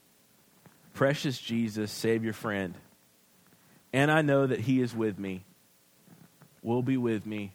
Precious 0.92 1.38
Jesus, 1.38 1.90
Savior 1.90 2.34
friend. 2.34 2.74
And 3.94 4.10
I 4.10 4.20
know 4.20 4.46
that 4.46 4.60
he 4.60 4.82
is 4.82 4.94
with 4.94 5.18
me, 5.18 5.44
will 6.62 6.82
be 6.82 6.98
with 6.98 7.24
me 7.24 7.52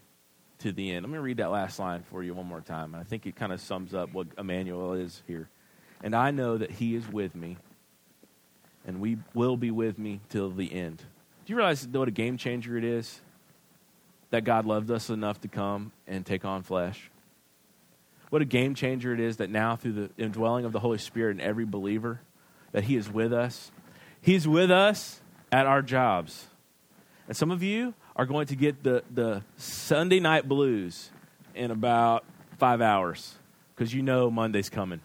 to 0.62 0.71
the 0.71 0.91
end. 0.91 1.06
Let 1.06 1.12
me 1.12 1.19
read 1.19 1.38
that 1.38 1.51
last 1.51 1.78
line 1.78 2.01
for 2.10 2.23
you 2.23 2.34
one 2.34 2.47
more 2.47 2.60
time. 2.60 2.95
I 2.95 3.04
think 3.04 3.28
it 3.28 3.36
kind 3.36 3.54
of 3.54 3.62
sums 3.62 3.93
up 3.93 4.15
what 4.15 4.30
Emmanuel 4.36 4.93
is 4.93 5.21
here. 5.28 5.47
And 6.04 6.15
I 6.15 6.32
know 6.32 6.58
that 6.58 6.71
he 6.71 6.95
is 6.95 7.08
with 7.08 7.36
me, 7.36 7.58
and 8.88 8.99
we 8.99 9.19
will 9.36 9.58
be 9.58 9.69
with 9.69 9.99
me 9.99 10.21
till 10.30 10.49
the 10.49 10.73
end. 10.73 10.97
Do 11.45 11.54
you 11.54 11.56
realize 11.56 11.88
what 11.88 12.08
a 12.08 12.12
game 12.12 12.38
changer 12.38 12.75
it 12.80 12.84
is 12.84 13.21
that 14.32 14.43
God 14.43 14.65
loved 14.65 14.89
us 14.89 15.12
enough 15.12 15.39
to 15.41 15.47
come 15.47 15.91
and 16.08 16.25
take 16.25 16.45
on 16.45 16.63
flesh? 16.63 17.12
What 18.29 18.41
a 18.41 18.45
game 18.45 18.75
changer 18.75 19.13
it 19.13 19.19
is 19.19 19.38
that 19.38 19.49
now, 19.49 19.75
through 19.75 19.93
the 19.93 20.09
indwelling 20.17 20.65
of 20.65 20.71
the 20.71 20.79
Holy 20.79 20.97
Spirit 20.97 21.31
in 21.31 21.41
every 21.41 21.65
believer, 21.65 22.21
that 22.71 22.85
He 22.85 22.95
is 22.95 23.09
with 23.09 23.31
us. 23.31 23.71
He's 24.21 24.47
with 24.47 24.71
us 24.71 25.21
at 25.51 25.65
our 25.67 25.81
jobs. 25.81 26.47
And 27.27 27.38
some 27.38 27.51
of 27.51 27.61
you 27.63 27.93
are 28.15 28.25
going 28.25 28.47
to 28.47 28.55
get 28.55 28.83
the, 28.83 29.03
the 29.11 29.43
Sunday 29.57 30.19
night 30.19 30.47
blues 30.47 31.11
in 31.53 31.71
about 31.71 32.25
five 32.57 32.81
hours 32.81 33.35
because 33.75 33.93
you 33.93 34.01
know 34.01 34.29
Monday's 34.29 34.69
coming. 34.69 35.01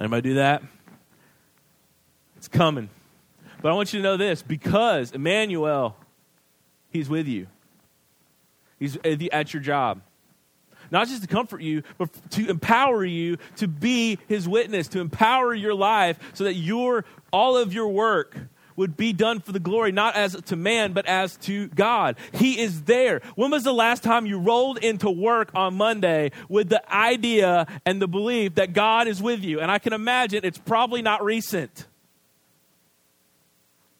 Anybody 0.00 0.30
do 0.30 0.34
that? 0.34 0.62
It's 2.36 2.48
coming. 2.48 2.90
But 3.62 3.72
I 3.72 3.74
want 3.74 3.92
you 3.92 4.00
to 4.00 4.02
know 4.02 4.16
this 4.16 4.42
because 4.42 5.12
Emmanuel, 5.12 5.96
He's 6.90 7.08
with 7.08 7.26
you, 7.26 7.46
He's 8.78 8.98
at 9.04 9.54
your 9.54 9.62
job 9.62 10.02
not 10.90 11.08
just 11.08 11.22
to 11.22 11.28
comfort 11.28 11.62
you, 11.62 11.82
but 11.98 12.10
to 12.32 12.48
empower 12.48 13.04
you 13.04 13.38
to 13.56 13.68
be 13.68 14.18
his 14.28 14.48
witness, 14.48 14.88
to 14.88 15.00
empower 15.00 15.54
your 15.54 15.74
life 15.74 16.18
so 16.34 16.44
that 16.44 16.54
your 16.54 17.04
all 17.32 17.56
of 17.56 17.72
your 17.72 17.88
work 17.88 18.36
would 18.76 18.96
be 18.96 19.12
done 19.12 19.40
for 19.40 19.52
the 19.52 19.60
glory, 19.60 19.90
not 19.90 20.14
as 20.14 20.34
to 20.42 20.56
man, 20.56 20.92
but 20.92 21.06
as 21.06 21.36
to 21.38 21.68
God. 21.68 22.16
He 22.32 22.60
is 22.60 22.82
there. 22.82 23.22
When 23.34 23.50
was 23.50 23.64
the 23.64 23.72
last 23.72 24.02
time 24.02 24.26
you 24.26 24.38
rolled 24.38 24.78
into 24.78 25.10
work 25.10 25.50
on 25.54 25.74
Monday 25.74 26.30
with 26.48 26.68
the 26.68 26.94
idea 26.94 27.66
and 27.84 28.00
the 28.00 28.08
belief 28.08 28.56
that 28.56 28.72
God 28.72 29.08
is 29.08 29.22
with 29.22 29.42
you? 29.42 29.60
And 29.60 29.70
I 29.70 29.78
can 29.78 29.92
imagine 29.92 30.40
it's 30.44 30.58
probably 30.58 31.02
not 31.02 31.24
recent. 31.24 31.86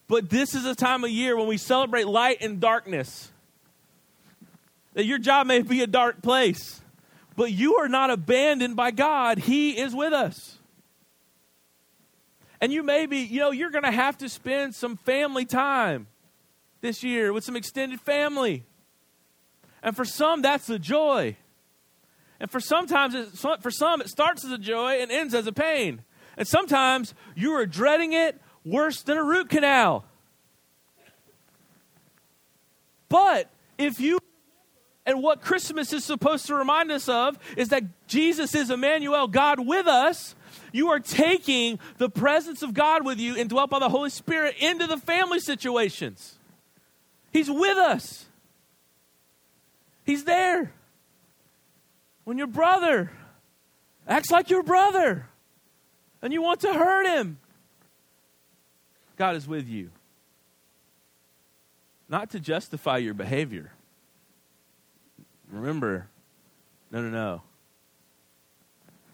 But 0.09 0.31
this 0.31 0.55
is 0.55 0.65
a 0.67 0.75
time 0.75 1.03
of 1.03 1.11
year 1.11 1.37
when 1.37 1.49
we 1.49 1.57
celebrate 1.57 2.07
light 2.07 2.39
and 2.41 2.61
darkness 2.61 3.33
that 4.97 5.05
your 5.05 5.19
job 5.19 5.47
may 5.47 5.61
be 5.61 5.83
a 5.83 5.87
dark 5.87 6.23
place, 6.23 6.81
but 7.37 7.53
you 7.53 7.77
are 7.77 7.89
not 7.89 8.09
abandoned 8.09 8.77
by 8.77 8.91
God. 8.91 9.37
He 9.37 9.79
is 9.79 9.95
with 9.95 10.15
us. 10.15 10.57
And 12.63 12.73
you 12.73 12.83
may 12.83 13.05
be, 13.05 13.19
you 13.19 13.39
know, 13.41 13.51
you're 13.51 13.71
going 13.71 13.85
to 13.85 13.91
have 13.91 14.17
to 14.19 14.29
spend 14.31 14.75
some 14.75 14.97
family 14.97 15.45
time 15.45 16.07
this 16.81 17.05
year 17.05 17.31
with 17.35 17.45
some 17.45 17.57
extended 17.57 18.01
family. 18.01 18.65
And 19.83 19.95
for 19.95 20.07
some, 20.07 20.41
that's 20.41 20.71
a 20.71 20.79
joy. 20.79 21.37
And 22.41 22.51
for 22.51 22.59
sometimes, 22.59 23.15
it, 23.15 23.29
for 23.61 23.71
some, 23.71 24.01
it 24.01 24.09
starts 24.09 24.47
as 24.47 24.51
a 24.51 24.59
joy 24.59 25.03
and 25.03 25.13
ends 25.13 25.35
as 25.35 25.47
a 25.47 25.53
pain. 25.53 26.01
And 26.39 26.49
sometimes 26.49 27.13
you 27.35 27.53
are 27.53 27.67
dreading 27.67 28.15
it 28.15 28.41
worse 28.65 29.03
than 29.03 29.19
a 29.19 29.23
root 29.23 29.51
canal. 29.51 30.07
But 33.11 33.51
if 33.77 34.01
you 34.01 34.21
and 35.07 35.23
what 35.23 35.41
Christmas 35.41 35.93
is 35.93 36.05
supposed 36.05 36.47
to 36.47 36.55
remind 36.55 36.91
us 36.91 37.09
of 37.09 37.39
is 37.57 37.69
that 37.69 37.85
Jesus 38.09 38.55
is 38.55 38.71
Emmanuel, 38.71 39.29
God 39.29 39.65
with 39.65 39.87
us. 39.87 40.35
You 40.73 40.91
are 40.91 40.99
taking 41.01 41.79
the 41.99 42.11
presence 42.11 42.63
of 42.63 42.75
God 42.75 43.07
with 43.07 43.19
you 43.19 43.37
and 43.37 43.49
dwelt 43.49 43.71
by 43.71 43.79
the 43.79 43.89
Holy 43.89 44.11
Spirit 44.11 44.57
into 44.59 44.87
the 44.89 44.97
family 44.97 45.39
situations. 45.39 46.39
He's 47.33 47.49
with 47.49 47.79
us. 47.79 48.27
He's 50.05 50.25
there. 50.25 50.73
When 52.25 52.37
your 52.37 52.49
brother 52.49 53.13
acts 54.09 54.31
like 54.31 54.51
your 54.51 54.65
brother 54.65 55.29
and 56.21 56.33
you 56.33 56.43
want 56.43 56.61
to 56.61 56.73
hurt 56.73 57.07
him, 57.07 57.39
God 59.17 59.37
is 59.37 59.47
with 59.47 59.69
you. 59.69 59.91
Not 62.09 62.31
to 62.31 62.41
justify 62.41 62.99
your 62.99 63.15
behavior, 63.15 63.73
Remember, 65.57 66.07
no, 66.91 67.03
no, 67.03 67.09
no. 67.09 67.43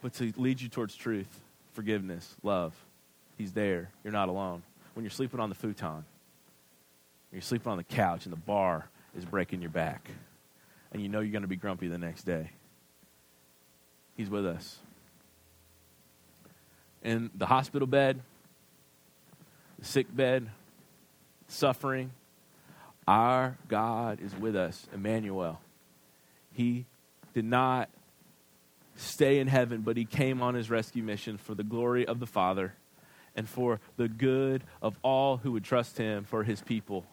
But 0.02 0.14
to 0.14 0.32
lead 0.36 0.60
you 0.60 0.68
towards 0.68 0.96
truth, 0.96 1.40
forgiveness, 1.72 2.34
love. 2.42 2.74
He's 3.38 3.52
there. 3.52 3.90
You're 4.04 4.12
not 4.12 4.28
alone. 4.28 4.62
When 4.94 5.04
you're 5.04 5.10
sleeping 5.10 5.40
on 5.40 5.48
the 5.48 5.54
futon, 5.54 6.04
you're 7.32 7.40
sleeping 7.40 7.70
on 7.70 7.78
the 7.78 7.84
couch, 7.84 8.26
and 8.26 8.32
the 8.32 8.38
bar 8.38 8.88
is 9.16 9.24
breaking 9.24 9.62
your 9.62 9.70
back, 9.70 10.10
and 10.92 11.02
you 11.02 11.08
know 11.08 11.20
you're 11.20 11.32
going 11.32 11.42
to 11.42 11.48
be 11.48 11.56
grumpy 11.56 11.88
the 11.88 11.98
next 11.98 12.24
day, 12.24 12.50
He's 14.16 14.28
with 14.28 14.46
us. 14.46 14.78
In 17.02 17.30
the 17.34 17.46
hospital 17.46 17.86
bed, 17.88 18.20
the 19.78 19.84
sick 19.86 20.14
bed, 20.14 20.50
suffering, 21.48 22.10
our 23.08 23.56
God 23.68 24.20
is 24.20 24.36
with 24.36 24.54
us, 24.54 24.86
Emmanuel. 24.92 25.58
He 26.52 26.86
did 27.34 27.44
not 27.44 27.88
stay 28.96 29.38
in 29.38 29.48
heaven, 29.48 29.80
but 29.82 29.96
he 29.96 30.04
came 30.04 30.42
on 30.42 30.54
his 30.54 30.70
rescue 30.70 31.02
mission 31.02 31.38
for 31.38 31.54
the 31.54 31.64
glory 31.64 32.06
of 32.06 32.20
the 32.20 32.26
Father 32.26 32.74
and 33.34 33.48
for 33.48 33.80
the 33.96 34.08
good 34.08 34.62
of 34.82 34.98
all 35.02 35.38
who 35.38 35.52
would 35.52 35.64
trust 35.64 35.96
him 35.96 36.24
for 36.24 36.44
his 36.44 36.60
people. 36.60 37.06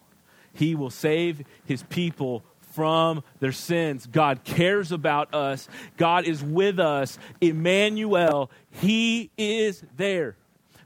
He 0.54 0.76
will 0.76 0.90
save 0.90 1.44
his 1.66 1.84
people 1.84 2.44
from 2.74 3.24
their 3.40 3.52
sins. 3.52 4.08
God 4.08 4.44
cares 4.44 4.92
about 4.92 5.34
us. 5.34 5.68
God 5.98 6.26
is 6.26 6.44
with 6.44 6.80
us. 6.80 7.18
Emmanuel, 7.42 8.52
He 8.72 9.32
is 9.38 9.84
there. 9.98 10.36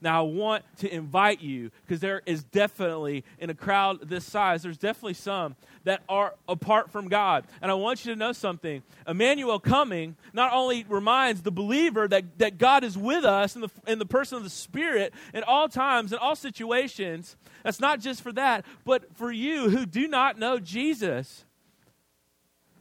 Now, 0.03 0.19
I 0.19 0.27
want 0.27 0.65
to 0.79 0.93
invite 0.93 1.41
you 1.41 1.71
because 1.85 2.01
there 2.01 2.21
is 2.25 2.43
definitely, 2.43 3.23
in 3.39 3.49
a 3.49 3.53
crowd 3.53 4.09
this 4.09 4.25
size, 4.25 4.61
there's 4.61 4.77
definitely 4.77 5.13
some 5.13 5.55
that 5.85 6.01
are 6.09 6.33
apart 6.47 6.91
from 6.91 7.07
God. 7.07 7.45
And 7.61 7.71
I 7.71 7.75
want 7.75 8.05
you 8.05 8.13
to 8.13 8.19
know 8.19 8.33
something. 8.33 8.83
Emmanuel 9.07 9.59
coming 9.59 10.17
not 10.33 10.51
only 10.53 10.85
reminds 10.89 11.41
the 11.41 11.51
believer 11.51 12.07
that, 12.07 12.37
that 12.39 12.57
God 12.57 12.83
is 12.83 12.97
with 12.97 13.23
us 13.23 13.55
in 13.55 13.61
the, 13.61 13.69
in 13.87 13.97
the 13.97 14.05
person 14.05 14.37
of 14.37 14.43
the 14.43 14.49
Spirit 14.49 15.13
in 15.33 15.43
all 15.43 15.69
times, 15.69 16.11
in 16.11 16.19
all 16.19 16.35
situations. 16.35 17.37
That's 17.63 17.79
not 17.79 18.01
just 18.01 18.21
for 18.21 18.33
that, 18.33 18.65
but 18.83 19.15
for 19.15 19.31
you 19.31 19.69
who 19.69 19.85
do 19.85 20.09
not 20.09 20.37
know 20.37 20.59
Jesus 20.59 21.45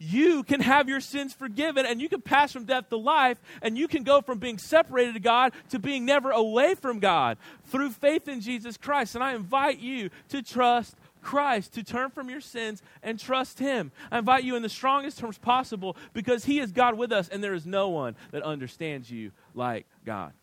you 0.03 0.43
can 0.43 0.59
have 0.59 0.89
your 0.89 0.99
sins 0.99 1.33
forgiven 1.33 1.85
and 1.85 2.01
you 2.01 2.09
can 2.09 2.21
pass 2.21 2.51
from 2.51 2.65
death 2.65 2.89
to 2.89 2.97
life 2.97 3.39
and 3.61 3.77
you 3.77 3.87
can 3.87 4.03
go 4.03 4.21
from 4.21 4.37
being 4.37 4.57
separated 4.57 5.13
to 5.13 5.19
God 5.19 5.53
to 5.69 5.79
being 5.79 6.05
never 6.05 6.31
away 6.31 6.75
from 6.75 6.99
God 6.99 7.37
through 7.65 7.91
faith 7.91 8.27
in 8.27 8.41
Jesus 8.41 8.75
Christ. 8.75 9.15
And 9.15 9.23
I 9.23 9.33
invite 9.33 9.79
you 9.79 10.09
to 10.29 10.41
trust 10.41 10.95
Christ, 11.21 11.73
to 11.75 11.83
turn 11.83 12.09
from 12.09 12.29
your 12.29 12.41
sins 12.41 12.81
and 13.01 13.17
trust 13.17 13.59
Him. 13.59 13.91
I 14.11 14.19
invite 14.19 14.43
you 14.43 14.57
in 14.57 14.61
the 14.61 14.69
strongest 14.69 15.19
terms 15.19 15.37
possible 15.37 15.95
because 16.11 16.43
He 16.43 16.59
is 16.59 16.73
God 16.73 16.97
with 16.97 17.13
us 17.13 17.29
and 17.29 17.41
there 17.41 17.53
is 17.53 17.65
no 17.65 17.87
one 17.89 18.15
that 18.31 18.43
understands 18.43 19.09
you 19.09 19.31
like 19.53 19.85
God. 20.05 20.33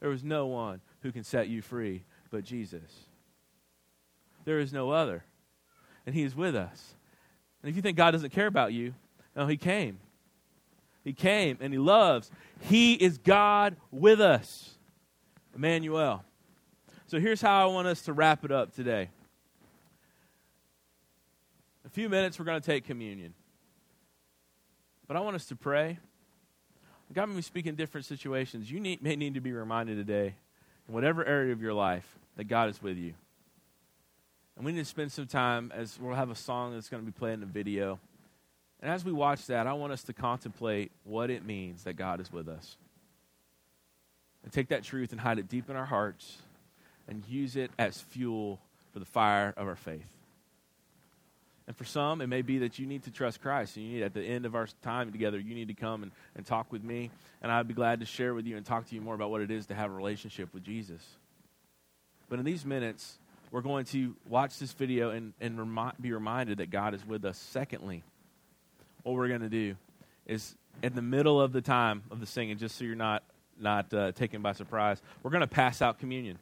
There 0.00 0.12
is 0.12 0.24
no 0.24 0.46
one 0.46 0.80
who 1.02 1.12
can 1.12 1.24
set 1.24 1.48
you 1.48 1.60
free 1.60 2.04
but 2.30 2.44
Jesus. 2.44 3.06
There 4.46 4.58
is 4.58 4.72
no 4.72 4.90
other 4.90 5.24
and 6.10 6.16
He 6.16 6.24
is 6.24 6.34
with 6.34 6.56
us. 6.56 6.94
And 7.62 7.70
if 7.70 7.76
you 7.76 7.82
think 7.82 7.96
God 7.96 8.10
doesn't 8.10 8.30
care 8.30 8.48
about 8.48 8.72
you, 8.72 8.94
no, 9.36 9.46
He 9.46 9.56
came. 9.56 10.00
He 11.04 11.12
came 11.12 11.56
and 11.60 11.72
He 11.72 11.78
loves. 11.78 12.32
He 12.62 12.94
is 12.94 13.16
God 13.16 13.76
with 13.92 14.20
us. 14.20 14.70
Emmanuel. 15.54 16.24
So 17.06 17.20
here's 17.20 17.40
how 17.40 17.62
I 17.62 17.72
want 17.72 17.86
us 17.86 18.02
to 18.02 18.12
wrap 18.12 18.44
it 18.44 18.50
up 18.50 18.74
today. 18.74 19.02
In 21.84 21.86
a 21.86 21.90
few 21.90 22.08
minutes, 22.08 22.40
we're 22.40 22.44
going 22.44 22.60
to 22.60 22.66
take 22.66 22.84
communion. 22.84 23.32
But 25.06 25.16
I 25.16 25.20
want 25.20 25.36
us 25.36 25.46
to 25.46 25.54
pray. 25.54 26.00
God 27.12 27.26
may 27.28 27.36
be 27.36 27.42
speaking 27.42 27.70
in 27.70 27.76
different 27.76 28.04
situations. 28.04 28.68
You 28.68 28.80
need, 28.80 29.00
may 29.00 29.14
need 29.14 29.34
to 29.34 29.40
be 29.40 29.52
reminded 29.52 29.94
today, 29.94 30.34
in 30.88 30.94
whatever 30.94 31.24
area 31.24 31.52
of 31.52 31.62
your 31.62 31.74
life, 31.74 32.18
that 32.36 32.44
God 32.48 32.68
is 32.68 32.82
with 32.82 32.96
you. 32.96 33.14
And 34.60 34.66
we 34.66 34.72
need 34.72 34.80
to 34.80 34.84
spend 34.84 35.10
some 35.10 35.26
time 35.26 35.72
as 35.74 35.98
we'll 35.98 36.14
have 36.14 36.28
a 36.28 36.34
song 36.34 36.74
that's 36.74 36.90
going 36.90 37.02
to 37.02 37.10
be 37.10 37.18
played 37.18 37.32
in 37.32 37.40
the 37.40 37.46
video. 37.46 37.98
And 38.82 38.90
as 38.92 39.06
we 39.06 39.10
watch 39.10 39.46
that, 39.46 39.66
I 39.66 39.72
want 39.72 39.90
us 39.90 40.02
to 40.02 40.12
contemplate 40.12 40.92
what 41.04 41.30
it 41.30 41.46
means 41.46 41.84
that 41.84 41.94
God 41.94 42.20
is 42.20 42.30
with 42.30 42.46
us. 42.46 42.76
And 44.44 44.52
take 44.52 44.68
that 44.68 44.82
truth 44.82 45.12
and 45.12 45.20
hide 45.22 45.38
it 45.38 45.48
deep 45.48 45.70
in 45.70 45.76
our 45.76 45.86
hearts 45.86 46.36
and 47.08 47.24
use 47.26 47.56
it 47.56 47.70
as 47.78 48.02
fuel 48.02 48.60
for 48.92 48.98
the 48.98 49.06
fire 49.06 49.54
of 49.56 49.66
our 49.66 49.76
faith. 49.76 50.04
And 51.66 51.74
for 51.74 51.86
some, 51.86 52.20
it 52.20 52.26
may 52.26 52.42
be 52.42 52.58
that 52.58 52.78
you 52.78 52.86
need 52.86 53.04
to 53.04 53.10
trust 53.10 53.40
Christ. 53.40 53.78
And 53.78 53.86
you 53.86 53.94
need, 53.94 54.02
at 54.02 54.12
the 54.12 54.22
end 54.22 54.44
of 54.44 54.54
our 54.54 54.68
time 54.82 55.10
together, 55.10 55.38
you 55.38 55.54
need 55.54 55.68
to 55.68 55.74
come 55.74 56.02
and, 56.02 56.12
and 56.36 56.44
talk 56.44 56.70
with 56.70 56.84
me. 56.84 57.10
And 57.40 57.50
I'd 57.50 57.66
be 57.66 57.72
glad 57.72 58.00
to 58.00 58.06
share 58.06 58.34
with 58.34 58.44
you 58.44 58.58
and 58.58 58.66
talk 58.66 58.86
to 58.90 58.94
you 58.94 59.00
more 59.00 59.14
about 59.14 59.30
what 59.30 59.40
it 59.40 59.50
is 59.50 59.64
to 59.68 59.74
have 59.74 59.90
a 59.90 59.94
relationship 59.94 60.52
with 60.52 60.64
Jesus. 60.64 61.02
But 62.28 62.38
in 62.38 62.44
these 62.44 62.66
minutes, 62.66 63.16
we're 63.50 63.62
going 63.62 63.84
to 63.86 64.14
watch 64.28 64.58
this 64.58 64.72
video 64.72 65.10
and, 65.10 65.32
and 65.40 65.58
remi- 65.58 65.92
be 66.00 66.12
reminded 66.12 66.58
that 66.58 66.70
God 66.70 66.94
is 66.94 67.04
with 67.04 67.24
us. 67.24 67.38
Secondly, 67.38 68.02
what 69.02 69.14
we're 69.14 69.28
going 69.28 69.40
to 69.40 69.48
do 69.48 69.76
is 70.26 70.54
in 70.82 70.94
the 70.94 71.02
middle 71.02 71.40
of 71.40 71.52
the 71.52 71.60
time 71.60 72.02
of 72.10 72.20
the 72.20 72.26
singing, 72.26 72.58
just 72.58 72.76
so 72.76 72.84
you're 72.84 72.94
not, 72.94 73.22
not 73.58 73.92
uh, 73.92 74.12
taken 74.12 74.40
by 74.42 74.52
surprise, 74.52 75.02
we're 75.22 75.30
going 75.30 75.40
to 75.40 75.46
pass 75.46 75.82
out 75.82 75.98
communion. 75.98 76.38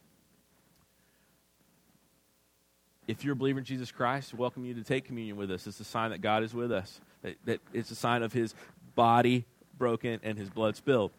If 3.07 3.25
you're 3.25 3.33
a 3.33 3.37
believer 3.37 3.59
in 3.59 3.65
Jesus 3.65 3.91
Christ, 3.91 4.35
welcome 4.35 4.67
you 4.67 4.75
to 4.75 4.85
take 4.85 5.07
communion 5.07 5.37
with 5.37 5.51
us. 5.51 5.67
It's 5.67 5.81
a 5.81 5.85
sign 5.85 6.11
that 6.11 6.21
God 6.21 6.43
is 6.43 6.53
with 6.53 6.71
us, 6.71 7.01
that, 7.23 7.37
that 7.47 7.61
it's 7.73 7.91
a 7.91 7.95
sign 7.95 8.23
of 8.23 8.35
his 8.35 8.55
body 8.95 9.47
broken 9.79 10.21
and 10.23 10.37
his 10.37 10.51
blood 10.51 10.77
spilled. 10.77 11.11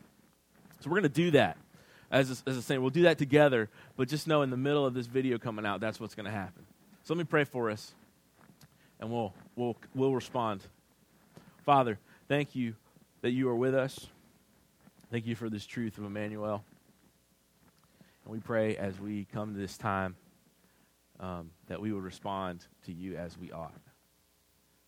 So 0.81 0.89
we're 0.89 0.99
going 0.99 1.03
to 1.03 1.09
do 1.09 1.31
that 1.31 1.57
as 2.11 2.29
a, 2.29 2.49
as 2.49 2.57
a 2.57 2.61
saying, 2.61 2.81
we'll 2.81 2.89
do 2.89 3.03
that 3.03 3.17
together, 3.17 3.69
but 3.95 4.07
just 4.07 4.27
know 4.27 4.41
in 4.41 4.49
the 4.49 4.57
middle 4.57 4.85
of 4.85 4.93
this 4.93 5.07
video 5.07 5.37
coming 5.37 5.65
out, 5.65 5.79
that's 5.79 5.99
what's 5.99 6.15
going 6.15 6.25
to 6.25 6.31
happen. 6.31 6.65
So 7.03 7.13
let 7.13 7.19
me 7.19 7.23
pray 7.25 7.43
for 7.43 7.69
us, 7.69 7.93
and 8.99 9.11
we'll, 9.11 9.33
we'll, 9.55 9.77
we'll 9.93 10.13
respond. 10.13 10.61
Father, 11.65 11.99
thank 12.27 12.55
you 12.55 12.75
that 13.21 13.31
you 13.31 13.49
are 13.49 13.55
with 13.55 13.75
us. 13.75 14.07
Thank 15.11 15.25
you 15.25 15.35
for 15.35 15.49
this 15.49 15.65
truth 15.65 15.97
of 15.97 16.03
Emmanuel. 16.03 16.63
And 18.23 18.33
we 18.33 18.39
pray 18.39 18.75
as 18.77 18.99
we 18.99 19.25
come 19.33 19.53
to 19.53 19.59
this 19.59 19.77
time 19.77 20.15
um, 21.19 21.51
that 21.67 21.81
we 21.81 21.91
would 21.91 22.03
respond 22.03 22.65
to 22.85 22.93
you 22.93 23.15
as 23.15 23.37
we 23.37 23.51
ought. 23.51 23.73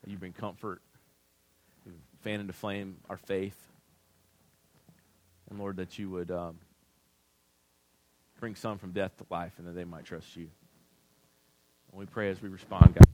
That 0.04 0.10
you 0.10 0.18
bring 0.18 0.34
comfort, 0.34 0.82
you 1.86 1.94
fan 2.22 2.40
into 2.40 2.54
flame 2.54 2.98
our 3.10 3.18
faith. 3.18 3.58
And 5.50 5.60
Lord, 5.60 5.78
that 5.78 6.00
you 6.00 6.10
would 6.10 6.32
um, 6.32 6.58
bring 8.42 8.56
some 8.56 8.80
from 8.80 8.92
death 8.92 9.16
to 9.18 9.26
life 9.30 9.54
and 9.60 9.68
that 9.68 9.74
they 9.74 9.86
might 9.86 10.04
trust 10.04 10.36
you. 10.36 10.50
And 11.92 12.00
we 12.00 12.08
pray 12.08 12.32
as 12.32 12.42
we 12.42 12.50
respond, 12.50 12.96
God. 12.96 13.08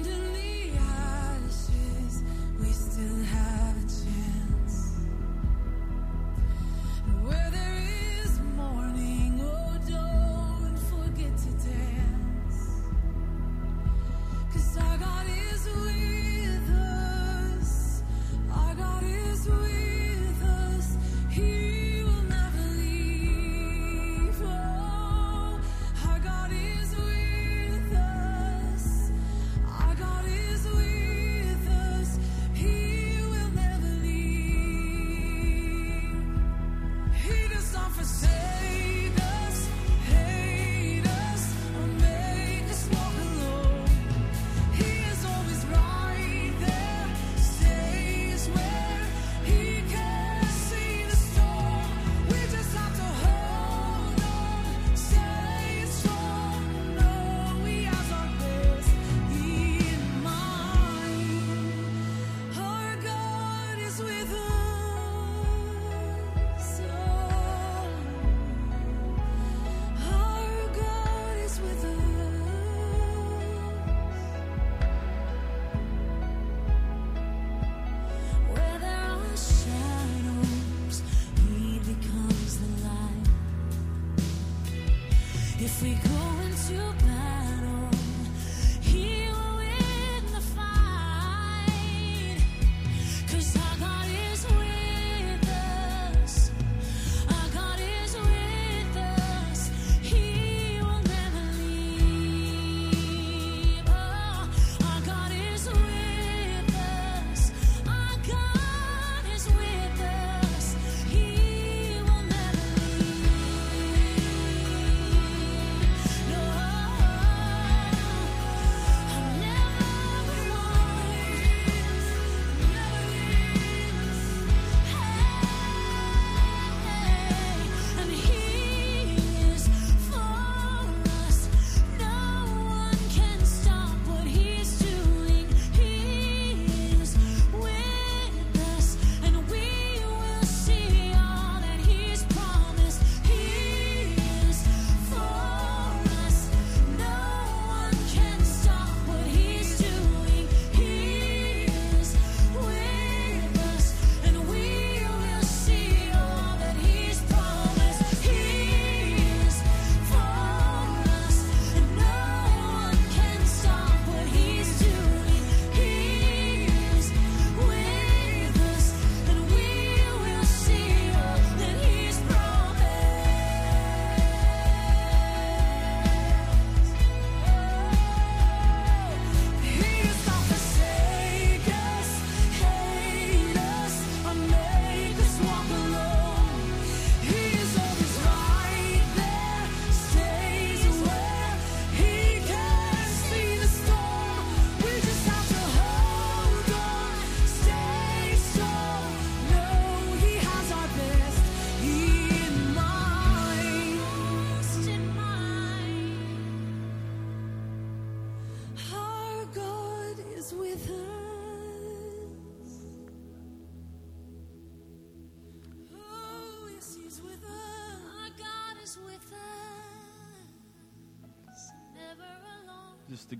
underneath 0.00 0.29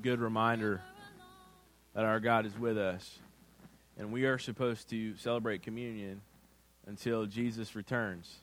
good 0.00 0.20
reminder 0.20 0.80
that 1.94 2.04
our 2.04 2.20
God 2.20 2.46
is 2.46 2.58
with 2.58 2.78
us. 2.78 3.18
And 3.98 4.12
we 4.12 4.24
are 4.24 4.38
supposed 4.38 4.88
to 4.90 5.16
celebrate 5.16 5.62
communion 5.62 6.22
until 6.86 7.26
Jesus 7.26 7.76
returns. 7.76 8.36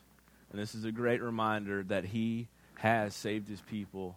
And 0.50 0.60
this 0.60 0.74
is 0.74 0.84
a 0.84 0.92
great 0.92 1.20
reminder 1.20 1.82
that 1.84 2.04
he 2.04 2.48
has 2.76 3.14
saved 3.14 3.48
his 3.48 3.60
people 3.60 4.16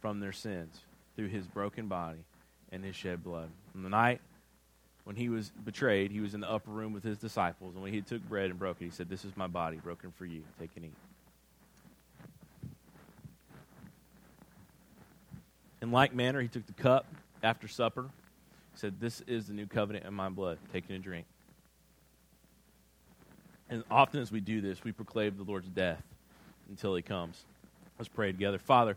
from 0.00 0.20
their 0.20 0.32
sins 0.32 0.80
through 1.16 1.28
his 1.28 1.46
broken 1.46 1.88
body 1.88 2.20
and 2.70 2.84
his 2.84 2.94
shed 2.94 3.24
blood. 3.24 3.48
On 3.74 3.82
the 3.82 3.88
night 3.88 4.20
when 5.04 5.16
he 5.16 5.30
was 5.30 5.50
betrayed, 5.64 6.10
he 6.10 6.20
was 6.20 6.34
in 6.34 6.40
the 6.40 6.50
upper 6.50 6.70
room 6.70 6.92
with 6.92 7.02
his 7.02 7.16
disciples. 7.16 7.74
And 7.74 7.82
when 7.82 7.94
he 7.94 8.02
took 8.02 8.22
bread 8.28 8.50
and 8.50 8.58
broke 8.58 8.82
it, 8.82 8.84
he 8.84 8.90
said, 8.90 9.08
This 9.08 9.24
is 9.24 9.36
my 9.36 9.46
body 9.46 9.78
broken 9.78 10.12
for 10.12 10.26
you. 10.26 10.42
Take 10.60 10.70
and 10.76 10.84
eat. 10.84 11.07
In 15.80 15.92
like 15.92 16.14
manner, 16.14 16.40
he 16.40 16.48
took 16.48 16.66
the 16.66 16.72
cup 16.72 17.06
after 17.42 17.68
supper. 17.68 18.02
He 18.72 18.78
said, 18.78 19.00
This 19.00 19.20
is 19.22 19.46
the 19.46 19.54
new 19.54 19.66
covenant 19.66 20.06
in 20.06 20.14
my 20.14 20.28
blood. 20.28 20.58
Take 20.72 20.84
and 20.90 21.02
drink. 21.02 21.26
And 23.70 23.84
often 23.90 24.20
as 24.20 24.32
we 24.32 24.40
do 24.40 24.60
this, 24.60 24.82
we 24.82 24.92
proclaim 24.92 25.36
the 25.36 25.44
Lord's 25.44 25.68
death 25.68 26.02
until 26.68 26.94
he 26.94 27.02
comes. 27.02 27.44
Let's 27.98 28.08
pray 28.08 28.32
together. 28.32 28.58
Father, 28.58 28.96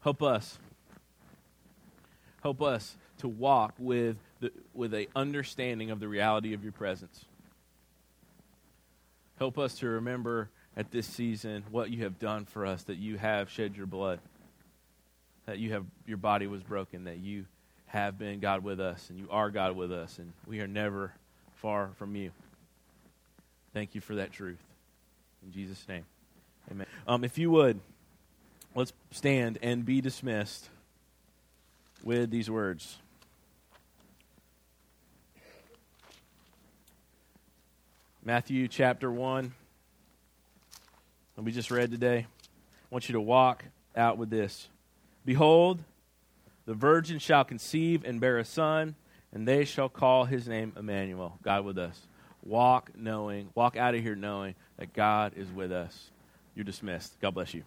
help 0.00 0.22
us. 0.22 0.58
Help 2.42 2.62
us 2.62 2.96
to 3.18 3.28
walk 3.28 3.74
with, 3.78 4.16
the, 4.40 4.50
with 4.72 4.94
a 4.94 5.08
understanding 5.14 5.90
of 5.90 6.00
the 6.00 6.08
reality 6.08 6.54
of 6.54 6.62
your 6.62 6.72
presence. 6.72 7.24
Help 9.38 9.58
us 9.58 9.78
to 9.78 9.88
remember 9.88 10.48
at 10.76 10.90
this 10.90 11.06
season 11.06 11.64
what 11.70 11.90
you 11.90 12.04
have 12.04 12.18
done 12.18 12.44
for 12.44 12.64
us, 12.64 12.84
that 12.84 12.96
you 12.96 13.18
have 13.18 13.50
shed 13.50 13.76
your 13.76 13.86
blood 13.86 14.20
that 15.48 15.58
you 15.58 15.72
have 15.72 15.86
your 16.06 16.18
body 16.18 16.46
was 16.46 16.62
broken, 16.62 17.04
that 17.04 17.16
you 17.16 17.46
have 17.86 18.18
been 18.18 18.38
God 18.38 18.62
with 18.62 18.80
us, 18.80 19.08
and 19.08 19.18
you 19.18 19.28
are 19.30 19.50
God 19.50 19.74
with 19.74 19.90
us, 19.90 20.18
and 20.18 20.34
we 20.46 20.60
are 20.60 20.66
never 20.66 21.14
far 21.54 21.88
from 21.96 22.14
you. 22.14 22.32
Thank 23.72 23.94
you 23.94 24.02
for 24.02 24.16
that 24.16 24.30
truth. 24.30 24.62
In 25.42 25.50
Jesus' 25.50 25.88
name, 25.88 26.04
amen. 26.70 26.86
Um, 27.06 27.24
if 27.24 27.38
you 27.38 27.50
would, 27.50 27.80
let's 28.74 28.92
stand 29.10 29.58
and 29.62 29.86
be 29.86 30.02
dismissed 30.02 30.68
with 32.04 32.30
these 32.30 32.50
words. 32.50 32.98
Matthew 38.22 38.68
chapter 38.68 39.10
1, 39.10 39.54
that 41.36 41.42
we 41.42 41.52
just 41.52 41.70
read 41.70 41.90
today. 41.90 42.26
I 42.28 42.86
want 42.90 43.08
you 43.08 43.14
to 43.14 43.20
walk 43.20 43.64
out 43.96 44.18
with 44.18 44.28
this. 44.28 44.68
Behold, 45.28 45.84
the 46.64 46.72
virgin 46.72 47.18
shall 47.18 47.44
conceive 47.44 48.02
and 48.02 48.18
bear 48.18 48.38
a 48.38 48.46
son, 48.46 48.94
and 49.30 49.46
they 49.46 49.66
shall 49.66 49.90
call 49.90 50.24
his 50.24 50.48
name 50.48 50.72
Emmanuel, 50.74 51.38
God 51.42 51.66
with 51.66 51.76
us. 51.76 52.06
Walk 52.42 52.92
knowing, 52.96 53.50
walk 53.54 53.76
out 53.76 53.94
of 53.94 54.02
here 54.02 54.14
knowing 54.14 54.54
that 54.78 54.94
God 54.94 55.34
is 55.36 55.50
with 55.50 55.70
us. 55.70 56.10
You're 56.54 56.64
dismissed. 56.64 57.20
God 57.20 57.34
bless 57.34 57.52
you. 57.52 57.62